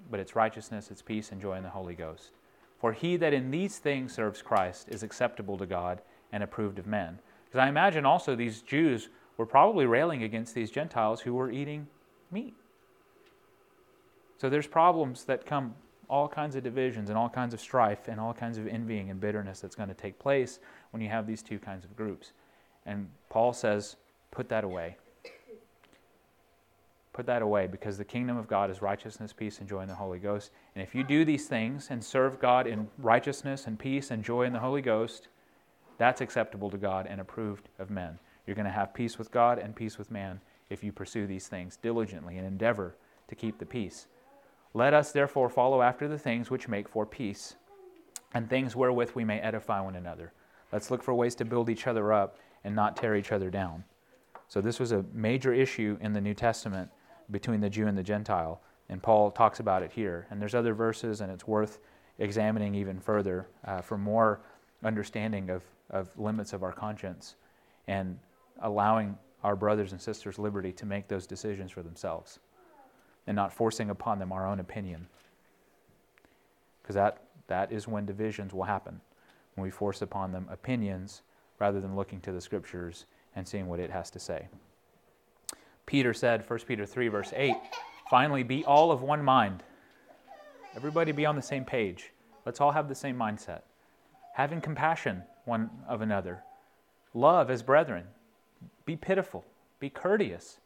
[0.09, 2.31] but it's righteousness, it's peace, and joy in the Holy Ghost.
[2.79, 6.01] For he that in these things serves Christ is acceptable to God
[6.31, 7.19] and approved of men.
[7.45, 11.87] Because I imagine also these Jews were probably railing against these Gentiles who were eating
[12.33, 12.53] meat.
[14.37, 15.75] So there's problems that come,
[16.09, 19.19] all kinds of divisions and all kinds of strife and all kinds of envying and
[19.19, 20.59] bitterness that's going to take place
[20.91, 22.33] when you have these two kinds of groups.
[22.85, 23.95] And Paul says,
[24.31, 24.97] put that away.
[27.13, 29.95] Put that away because the kingdom of God is righteousness, peace, and joy in the
[29.95, 30.51] Holy Ghost.
[30.75, 34.43] And if you do these things and serve God in righteousness and peace and joy
[34.43, 35.27] in the Holy Ghost,
[35.99, 38.17] that's acceptable to God and approved of men.
[38.47, 41.47] You're going to have peace with God and peace with man if you pursue these
[41.47, 42.95] things diligently and endeavor
[43.27, 44.07] to keep the peace.
[44.73, 47.55] Let us therefore follow after the things which make for peace
[48.33, 50.33] and things wherewith we may edify one another.
[50.71, 53.83] Let's look for ways to build each other up and not tear each other down.
[54.47, 56.89] So, this was a major issue in the New Testament
[57.31, 60.27] between the Jew and the Gentile, and Paul talks about it here.
[60.29, 61.79] And there's other verses, and it's worth
[62.19, 64.41] examining even further uh, for more
[64.83, 67.35] understanding of, of limits of our conscience
[67.87, 68.17] and
[68.61, 72.39] allowing our brothers and sisters liberty to make those decisions for themselves
[73.27, 75.07] and not forcing upon them our own opinion.
[76.81, 78.99] Because that, that is when divisions will happen,
[79.55, 81.21] when we force upon them opinions
[81.59, 84.47] rather than looking to the scriptures and seeing what it has to say.
[85.85, 87.55] Peter said, 1 Peter 3, verse 8,
[88.09, 89.63] Finally, be all of one mind.
[90.75, 92.11] Everybody be on the same page.
[92.45, 93.61] Let's all have the same mindset.
[94.33, 96.43] Having compassion one of another.
[97.13, 98.05] Love as brethren.
[98.85, 99.45] Be pitiful.
[99.79, 100.59] Be courteous.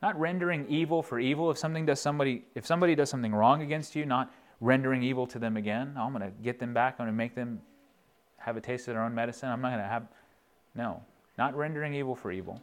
[0.00, 1.50] Not rendering evil for evil.
[1.50, 5.38] If something does somebody if somebody does something wrong against you, not rendering evil to
[5.38, 5.94] them again.
[5.98, 6.94] Oh, I'm going to get them back.
[6.94, 7.60] I'm going to make them
[8.38, 9.48] have a taste of their own medicine.
[9.48, 10.06] I'm not going to have
[10.74, 11.02] no.
[11.38, 12.60] Not rendering evil for evil.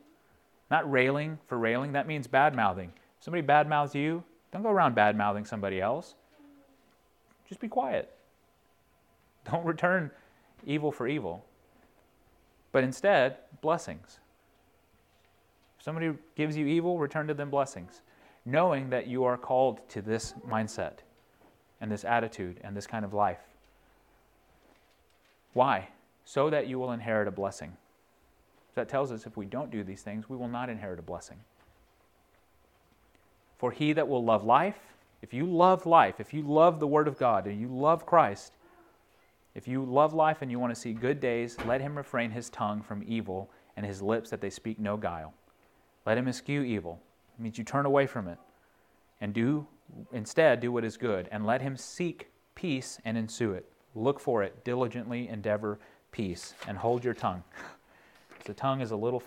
[0.71, 1.91] Not railing for railing.
[1.93, 2.93] That means bad mouthing.
[3.19, 6.15] Somebody bad mouths you, don't go around bad mouthing somebody else.
[7.47, 8.09] Just be quiet.
[9.49, 10.11] Don't return
[10.65, 11.45] evil for evil.
[12.71, 14.19] But instead, blessings.
[15.77, 18.01] If somebody gives you evil, return to them blessings,
[18.45, 20.99] knowing that you are called to this mindset
[21.81, 23.39] and this attitude and this kind of life.
[25.53, 25.87] Why?
[26.25, 27.75] So that you will inherit a blessing.
[28.75, 31.37] That tells us if we don't do these things, we will not inherit a blessing.
[33.57, 34.79] For he that will love life,
[35.21, 38.53] if you love life, if you love the Word of God, and you love Christ,
[39.59, 42.49] if you love life and you want to see good days, let him refrain his
[42.49, 45.33] tongue from evil and his lips that they speak no guile.
[46.05, 47.01] Let him eschew evil.
[47.37, 48.37] It means you turn away from it
[49.19, 49.67] and do
[50.13, 53.65] instead do what is good and let him seek peace and ensue it.
[53.95, 55.77] Look for it, diligently endeavor
[56.13, 57.43] peace and hold your tongue.
[58.45, 59.21] the tongue is a little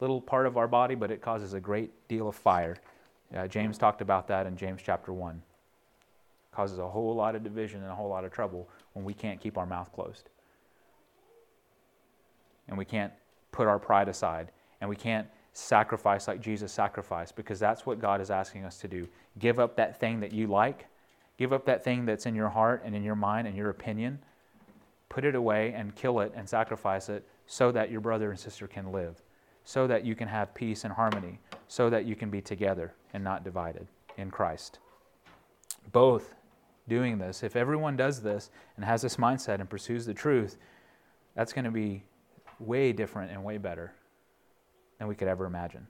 [0.00, 2.78] little part of our body, but it causes a great deal of fire.
[3.36, 5.42] Uh, James talked about that in James chapter 1.
[6.52, 9.40] Causes a whole lot of division and a whole lot of trouble when we can't
[9.40, 10.30] keep our mouth closed.
[12.66, 13.12] And we can't
[13.52, 14.50] put our pride aside.
[14.80, 18.88] And we can't sacrifice like Jesus sacrificed because that's what God is asking us to
[18.88, 19.06] do.
[19.38, 20.86] Give up that thing that you like,
[21.38, 24.18] give up that thing that's in your heart and in your mind and your opinion.
[25.08, 28.66] Put it away and kill it and sacrifice it so that your brother and sister
[28.66, 29.22] can live,
[29.64, 31.38] so that you can have peace and harmony,
[31.68, 33.86] so that you can be together and not divided
[34.16, 34.78] in Christ.
[35.92, 36.34] Both
[36.88, 40.58] doing this, if everyone does this and has this mindset and pursues the truth,
[41.34, 42.04] that's going to be
[42.58, 43.94] way different and way better
[44.98, 45.86] than we could ever imagine.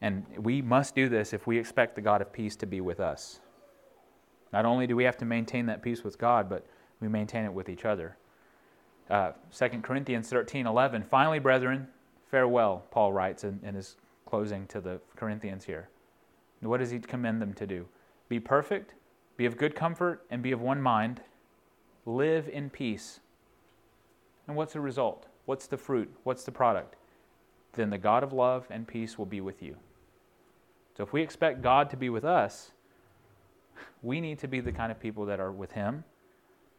[0.00, 3.00] And we must do this if we expect the God of peace to be with
[3.00, 3.40] us.
[4.52, 6.66] Not only do we have to maintain that peace with God, but
[7.00, 8.16] we maintain it with each other.
[9.10, 11.02] Uh, 2 Corinthians 13 11.
[11.02, 11.88] Finally, brethren,
[12.30, 13.96] farewell, Paul writes in, in his
[14.26, 15.88] closing to the Corinthians here.
[16.60, 17.86] What does he commend them to do?
[18.28, 18.94] Be perfect,
[19.36, 21.20] be of good comfort, and be of one mind.
[22.06, 23.20] Live in peace.
[24.46, 25.26] And what's the result?
[25.46, 26.14] What's the fruit?
[26.22, 26.96] What's the product?
[27.72, 29.76] Then the God of love and peace will be with you.
[30.96, 32.72] So if we expect God to be with us,
[34.02, 36.04] we need to be the kind of people that are with Him.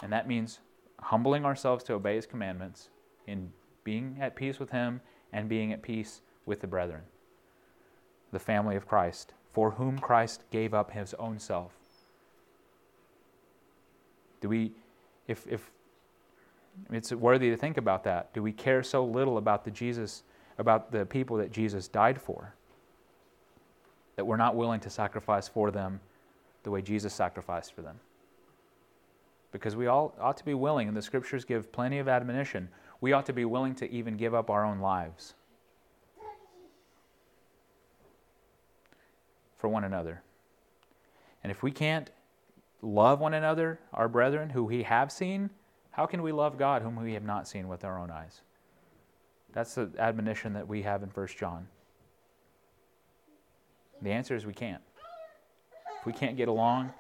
[0.01, 0.59] And that means
[1.01, 2.89] humbling ourselves to obey His commandments,
[3.27, 3.51] in
[3.83, 5.01] being at peace with Him
[5.33, 7.01] and being at peace with the brethren,
[8.31, 11.73] the family of Christ, for whom Christ gave up His own self
[14.41, 14.71] do we,
[15.27, 15.71] if, if
[16.91, 20.23] it's worthy to think about that, do we care so little about the Jesus,
[20.57, 22.53] about the people that Jesus died for,
[24.15, 25.99] that we're not willing to sacrifice for them
[26.63, 27.99] the way Jesus sacrificed for them?
[29.51, 32.67] Because we all ought to be willing, and the scriptures give plenty of admonition,
[33.01, 35.33] we ought to be willing to even give up our own lives
[39.57, 40.21] for one another.
[41.43, 42.09] And if we can't
[42.85, 45.49] love one another, our brethren, who we have seen,
[45.91, 48.41] how can we love God whom we have not seen with our own eyes?
[49.53, 51.67] That's the admonition that we have in 1 John.
[54.01, 54.81] The answer is we can't.
[55.99, 56.91] If we can't get along,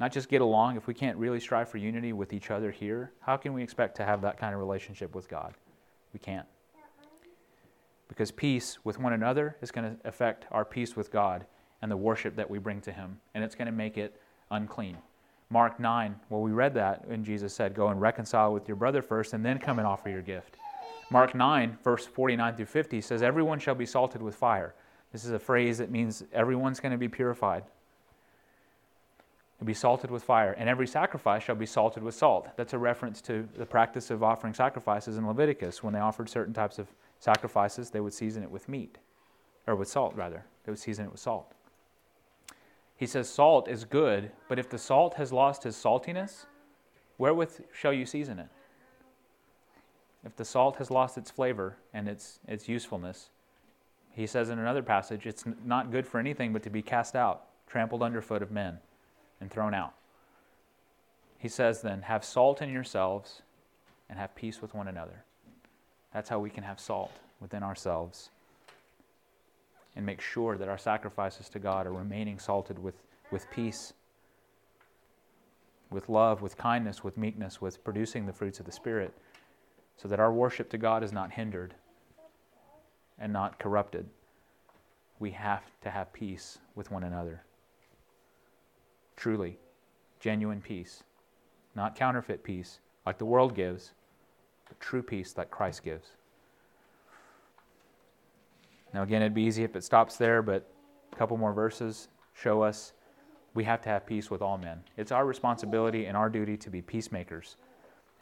[0.00, 3.12] not just get along, if we can't really strive for unity with each other here,
[3.20, 5.54] how can we expect to have that kind of relationship with God?
[6.12, 6.46] We can't.
[8.08, 11.46] Because peace with one another is going to affect our peace with God
[11.80, 14.20] and the worship that we bring to Him, and it's going to make it
[14.50, 14.96] unclean.
[15.48, 19.00] Mark 9, well, we read that when Jesus said, Go and reconcile with your brother
[19.00, 20.56] first, and then come and offer your gift.
[21.10, 24.74] Mark 9, verse 49 through 50 says, Everyone shall be salted with fire.
[25.12, 27.62] This is a phrase that means everyone's going to be purified.
[29.58, 32.48] And be salted with fire, and every sacrifice shall be salted with salt.
[32.56, 35.82] That's a reference to the practice of offering sacrifices in Leviticus.
[35.82, 36.88] When they offered certain types of
[37.20, 38.98] sacrifices, they would season it with meat,
[39.66, 40.44] or with salt, rather.
[40.64, 41.52] They would season it with salt.
[42.96, 46.46] He says, Salt is good, but if the salt has lost his saltiness,
[47.18, 48.48] wherewith shall you season it?
[50.24, 53.28] If the salt has lost its flavor and its, its usefulness,
[54.12, 57.44] he says in another passage, it's not good for anything but to be cast out,
[57.66, 58.78] trampled underfoot of men,
[59.40, 59.94] and thrown out.
[61.38, 63.42] He says then, have salt in yourselves
[64.08, 65.24] and have peace with one another.
[66.14, 68.30] That's how we can have salt within ourselves
[69.96, 72.94] and make sure that our sacrifices to God are remaining salted with,
[73.30, 73.94] with peace,
[75.90, 79.14] with love, with kindness, with meekness, with producing the fruits of the Spirit,
[79.96, 81.74] so that our worship to God is not hindered
[83.18, 84.06] and not corrupted.
[85.18, 87.42] We have to have peace with one another.
[89.16, 89.58] Truly,
[90.20, 91.02] genuine peace,
[91.74, 93.92] not counterfeit peace like the world gives,
[94.68, 96.10] but true peace like Christ gives.
[98.94, 100.70] Now, again, it'd be easy if it stops there, but
[101.12, 102.92] a couple more verses show us
[103.54, 104.82] we have to have peace with all men.
[104.96, 107.56] It's our responsibility and our duty to be peacemakers.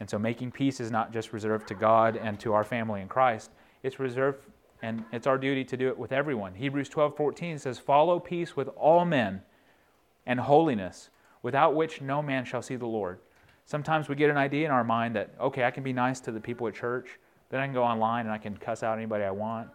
[0.00, 3.08] And so making peace is not just reserved to God and to our family in
[3.08, 3.50] Christ,
[3.82, 4.46] it's reserved
[4.82, 6.54] and it's our duty to do it with everyone.
[6.54, 9.42] Hebrews 12:14 says, "Follow peace with all men
[10.26, 11.10] and holiness,
[11.42, 13.20] without which no man shall see the Lord."
[13.64, 16.32] Sometimes we get an idea in our mind that, okay, I can be nice to
[16.32, 19.24] the people at church, then I can go online and I can cuss out anybody
[19.24, 19.70] I want.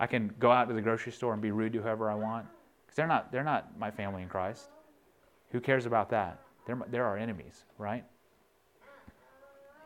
[0.00, 2.46] I can go out to the grocery store and be rude to whoever I want.
[2.86, 4.68] Because they're not, they're not my family in Christ.
[5.50, 6.40] Who cares about that?
[6.66, 8.04] They're, they're our enemies, right?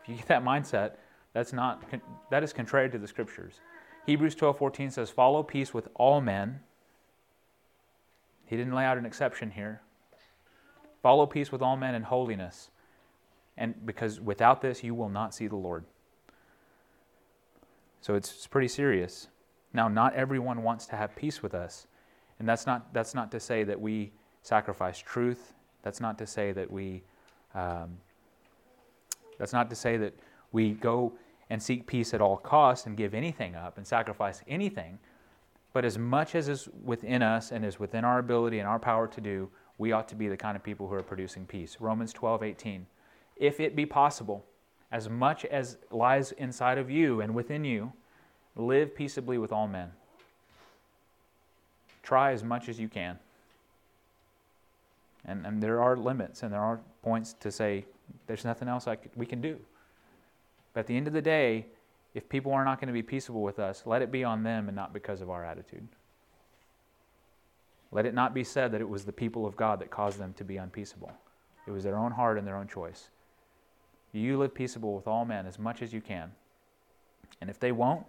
[0.03, 0.95] If you get that mindset,
[1.33, 1.83] that's not,
[2.29, 3.61] that is contrary to the scriptures.
[4.05, 6.59] Hebrews 12:14 says, "Follow peace with all men."
[8.45, 9.81] He didn't lay out an exception here.
[11.01, 12.69] Follow peace with all men and holiness.
[13.55, 15.85] And because without this you will not see the Lord.
[18.01, 19.29] So it's, it's pretty serious.
[19.73, 21.87] Now, not everyone wants to have peace with us.
[22.39, 24.11] And that's not, that's not to say that we
[24.41, 25.53] sacrifice truth.
[25.81, 27.03] That's not to say that we,
[27.55, 27.97] um,
[29.37, 30.13] that's not to say that
[30.51, 31.13] we go
[31.49, 34.99] and seek peace at all costs and give anything up and sacrifice anything.
[35.73, 39.07] But as much as is within us and is within our ability and our power
[39.07, 39.49] to do,
[39.79, 41.77] we ought to be the kind of people who are producing peace.
[41.79, 42.85] Romans 12, 18.
[43.35, 44.45] If it be possible,
[44.91, 47.91] as much as lies inside of you and within you,
[48.55, 49.91] Live peaceably with all men.
[52.03, 53.17] Try as much as you can.
[55.25, 57.85] And, and there are limits and there are points to say,
[58.27, 59.57] there's nothing else I could, we can do.
[60.73, 61.65] But at the end of the day,
[62.13, 64.67] if people are not going to be peaceable with us, let it be on them
[64.67, 65.87] and not because of our attitude.
[67.91, 70.33] Let it not be said that it was the people of God that caused them
[70.33, 71.11] to be unpeaceable.
[71.67, 73.09] It was their own heart and their own choice.
[74.11, 76.31] You live peaceable with all men as much as you can.
[77.41, 78.05] And if they won't,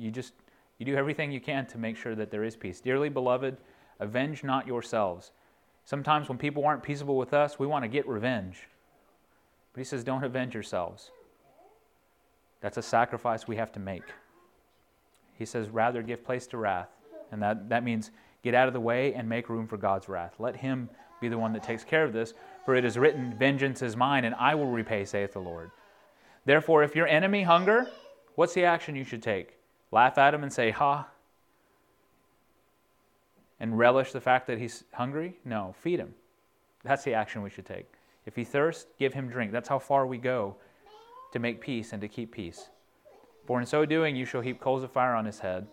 [0.00, 0.32] you just
[0.80, 2.80] you do everything you can to make sure that there is peace.
[2.80, 3.58] Dearly beloved,
[4.00, 5.30] avenge not yourselves.
[5.84, 8.66] Sometimes when people aren't peaceable with us, we want to get revenge.
[9.74, 11.10] But he says, don't avenge yourselves.
[12.62, 14.04] That's a sacrifice we have to make.
[15.34, 16.88] He says, rather give place to wrath.
[17.30, 18.10] And that, that means
[18.42, 20.34] get out of the way and make room for God's wrath.
[20.38, 20.88] Let him
[21.20, 22.32] be the one that takes care of this.
[22.64, 25.70] For it is written, Vengeance is mine, and I will repay, saith the Lord.
[26.46, 27.90] Therefore, if your enemy hunger,
[28.34, 29.59] what's the action you should take?
[29.92, 31.08] Laugh at him and say, Ha?
[33.58, 35.38] And relish the fact that he's hungry?
[35.44, 36.14] No, feed him.
[36.82, 37.86] That's the action we should take.
[38.24, 39.52] If he thirsts, give him drink.
[39.52, 40.56] That's how far we go
[41.32, 42.70] to make peace and to keep peace.
[43.46, 45.66] For in so doing, you shall heap coals of fire on his head.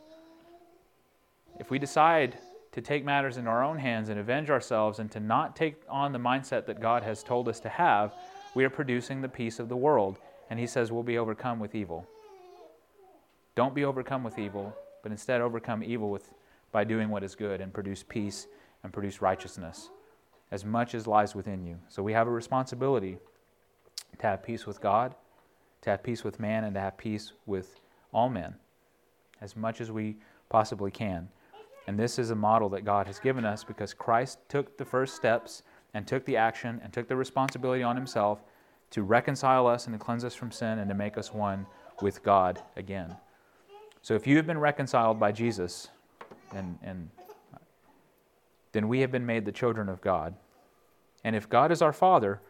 [1.59, 2.37] If we decide
[2.71, 6.11] to take matters into our own hands and avenge ourselves and to not take on
[6.11, 8.13] the mindset that God has told us to have,
[8.53, 10.19] we are producing the peace of the world.
[10.49, 12.07] And he says we'll be overcome with evil.
[13.57, 16.31] Don't be overcome with evil, but instead overcome evil with,
[16.71, 18.45] by doing what is good and produce peace
[18.83, 19.89] and produce righteousness
[20.51, 21.75] as much as lies within you.
[21.89, 23.17] So we have a responsibility
[24.19, 25.15] to have peace with God,
[25.81, 27.79] to have peace with man, and to have peace with
[28.13, 28.53] all men
[29.41, 30.17] as much as we
[30.49, 31.27] possibly can.
[31.87, 35.15] And this is a model that God has given us because Christ took the first
[35.15, 35.63] steps
[35.95, 38.43] and took the action and took the responsibility on himself
[38.91, 41.65] to reconcile us and to cleanse us from sin and to make us one
[42.03, 43.15] with God again.
[44.01, 45.89] So if you have been reconciled by Jesus,
[46.53, 47.09] and, and
[48.71, 50.35] then we have been made the children of God.
[51.23, 52.41] And if God is our Father,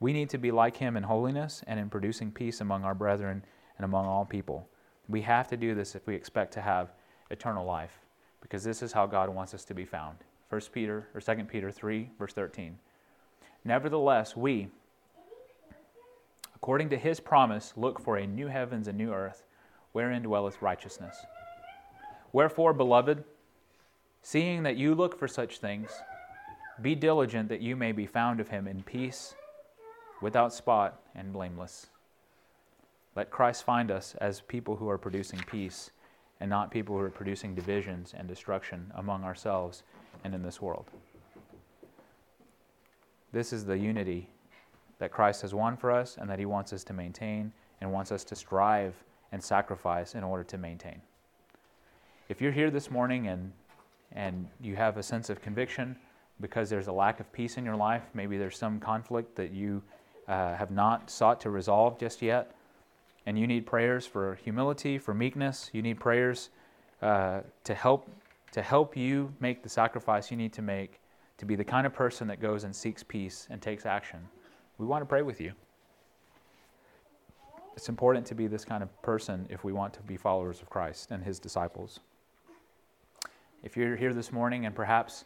[0.00, 3.44] we need to be like Him in holiness and in producing peace among our brethren
[3.78, 4.68] and among all people.
[5.08, 6.92] We have to do this if we expect to have
[7.30, 8.00] eternal life,
[8.40, 10.18] because this is how God wants us to be found.
[10.48, 12.78] 1 Peter or 2 Peter 3, verse 13.
[13.64, 14.68] Nevertheless, we,
[16.54, 19.42] according to his promise, look for a new heavens and new earth
[19.94, 21.24] wherein dwelleth righteousness.
[22.32, 23.22] Wherefore, beloved,
[24.22, 25.88] seeing that you look for such things,
[26.82, 29.36] be diligent that you may be found of him in peace,
[30.20, 31.86] without spot, and blameless.
[33.14, 35.92] Let Christ find us as people who are producing peace
[36.40, 39.84] and not people who are producing divisions and destruction among ourselves
[40.24, 40.86] and in this world.
[43.30, 44.28] This is the unity
[44.98, 48.10] that Christ has won for us and that he wants us to maintain and wants
[48.10, 48.94] us to strive
[49.34, 51.02] and sacrifice in order to maintain.
[52.28, 53.52] If you're here this morning and
[54.12, 55.96] and you have a sense of conviction
[56.40, 59.82] because there's a lack of peace in your life, maybe there's some conflict that you
[60.28, 62.54] uh, have not sought to resolve just yet,
[63.26, 66.50] and you need prayers for humility, for meekness, you need prayers
[67.02, 68.08] uh, to help
[68.52, 71.00] to help you make the sacrifice you need to make
[71.38, 74.20] to be the kind of person that goes and seeks peace and takes action.
[74.78, 75.52] We want to pray with you.
[77.76, 80.70] It's important to be this kind of person if we want to be followers of
[80.70, 82.00] Christ and his disciples.
[83.62, 85.24] If you're here this morning and perhaps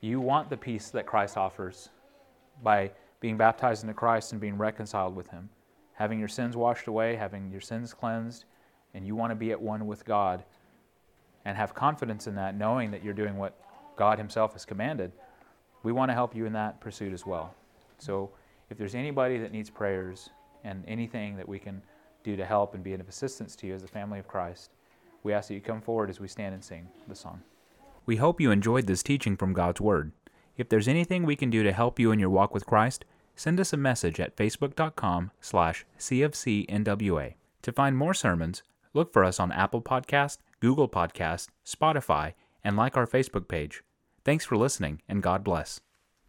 [0.00, 1.88] you want the peace that Christ offers
[2.62, 2.90] by
[3.20, 5.48] being baptized into Christ and being reconciled with him,
[5.94, 8.44] having your sins washed away, having your sins cleansed,
[8.92, 10.44] and you want to be at one with God
[11.46, 13.58] and have confidence in that, knowing that you're doing what
[13.96, 15.12] God Himself has commanded,
[15.82, 17.54] we want to help you in that pursuit as well.
[17.98, 18.30] So
[18.68, 20.30] if there's anybody that needs prayers
[20.66, 21.82] and anything that we can
[22.24, 24.70] do to help and be of assistance to you as the family of Christ,
[25.22, 27.42] we ask that you come forward as we stand and sing the song.
[28.04, 30.12] We hope you enjoyed this teaching from God's Word.
[30.56, 33.04] If there's anything we can do to help you in your walk with Christ,
[33.34, 37.34] send us a message at facebook.com slash cfcnwa.
[37.62, 38.62] To find more sermons,
[38.94, 43.82] look for us on Apple Podcast, Google Podcast, Spotify, and like our Facebook page.
[44.24, 45.80] Thanks for listening, and God bless.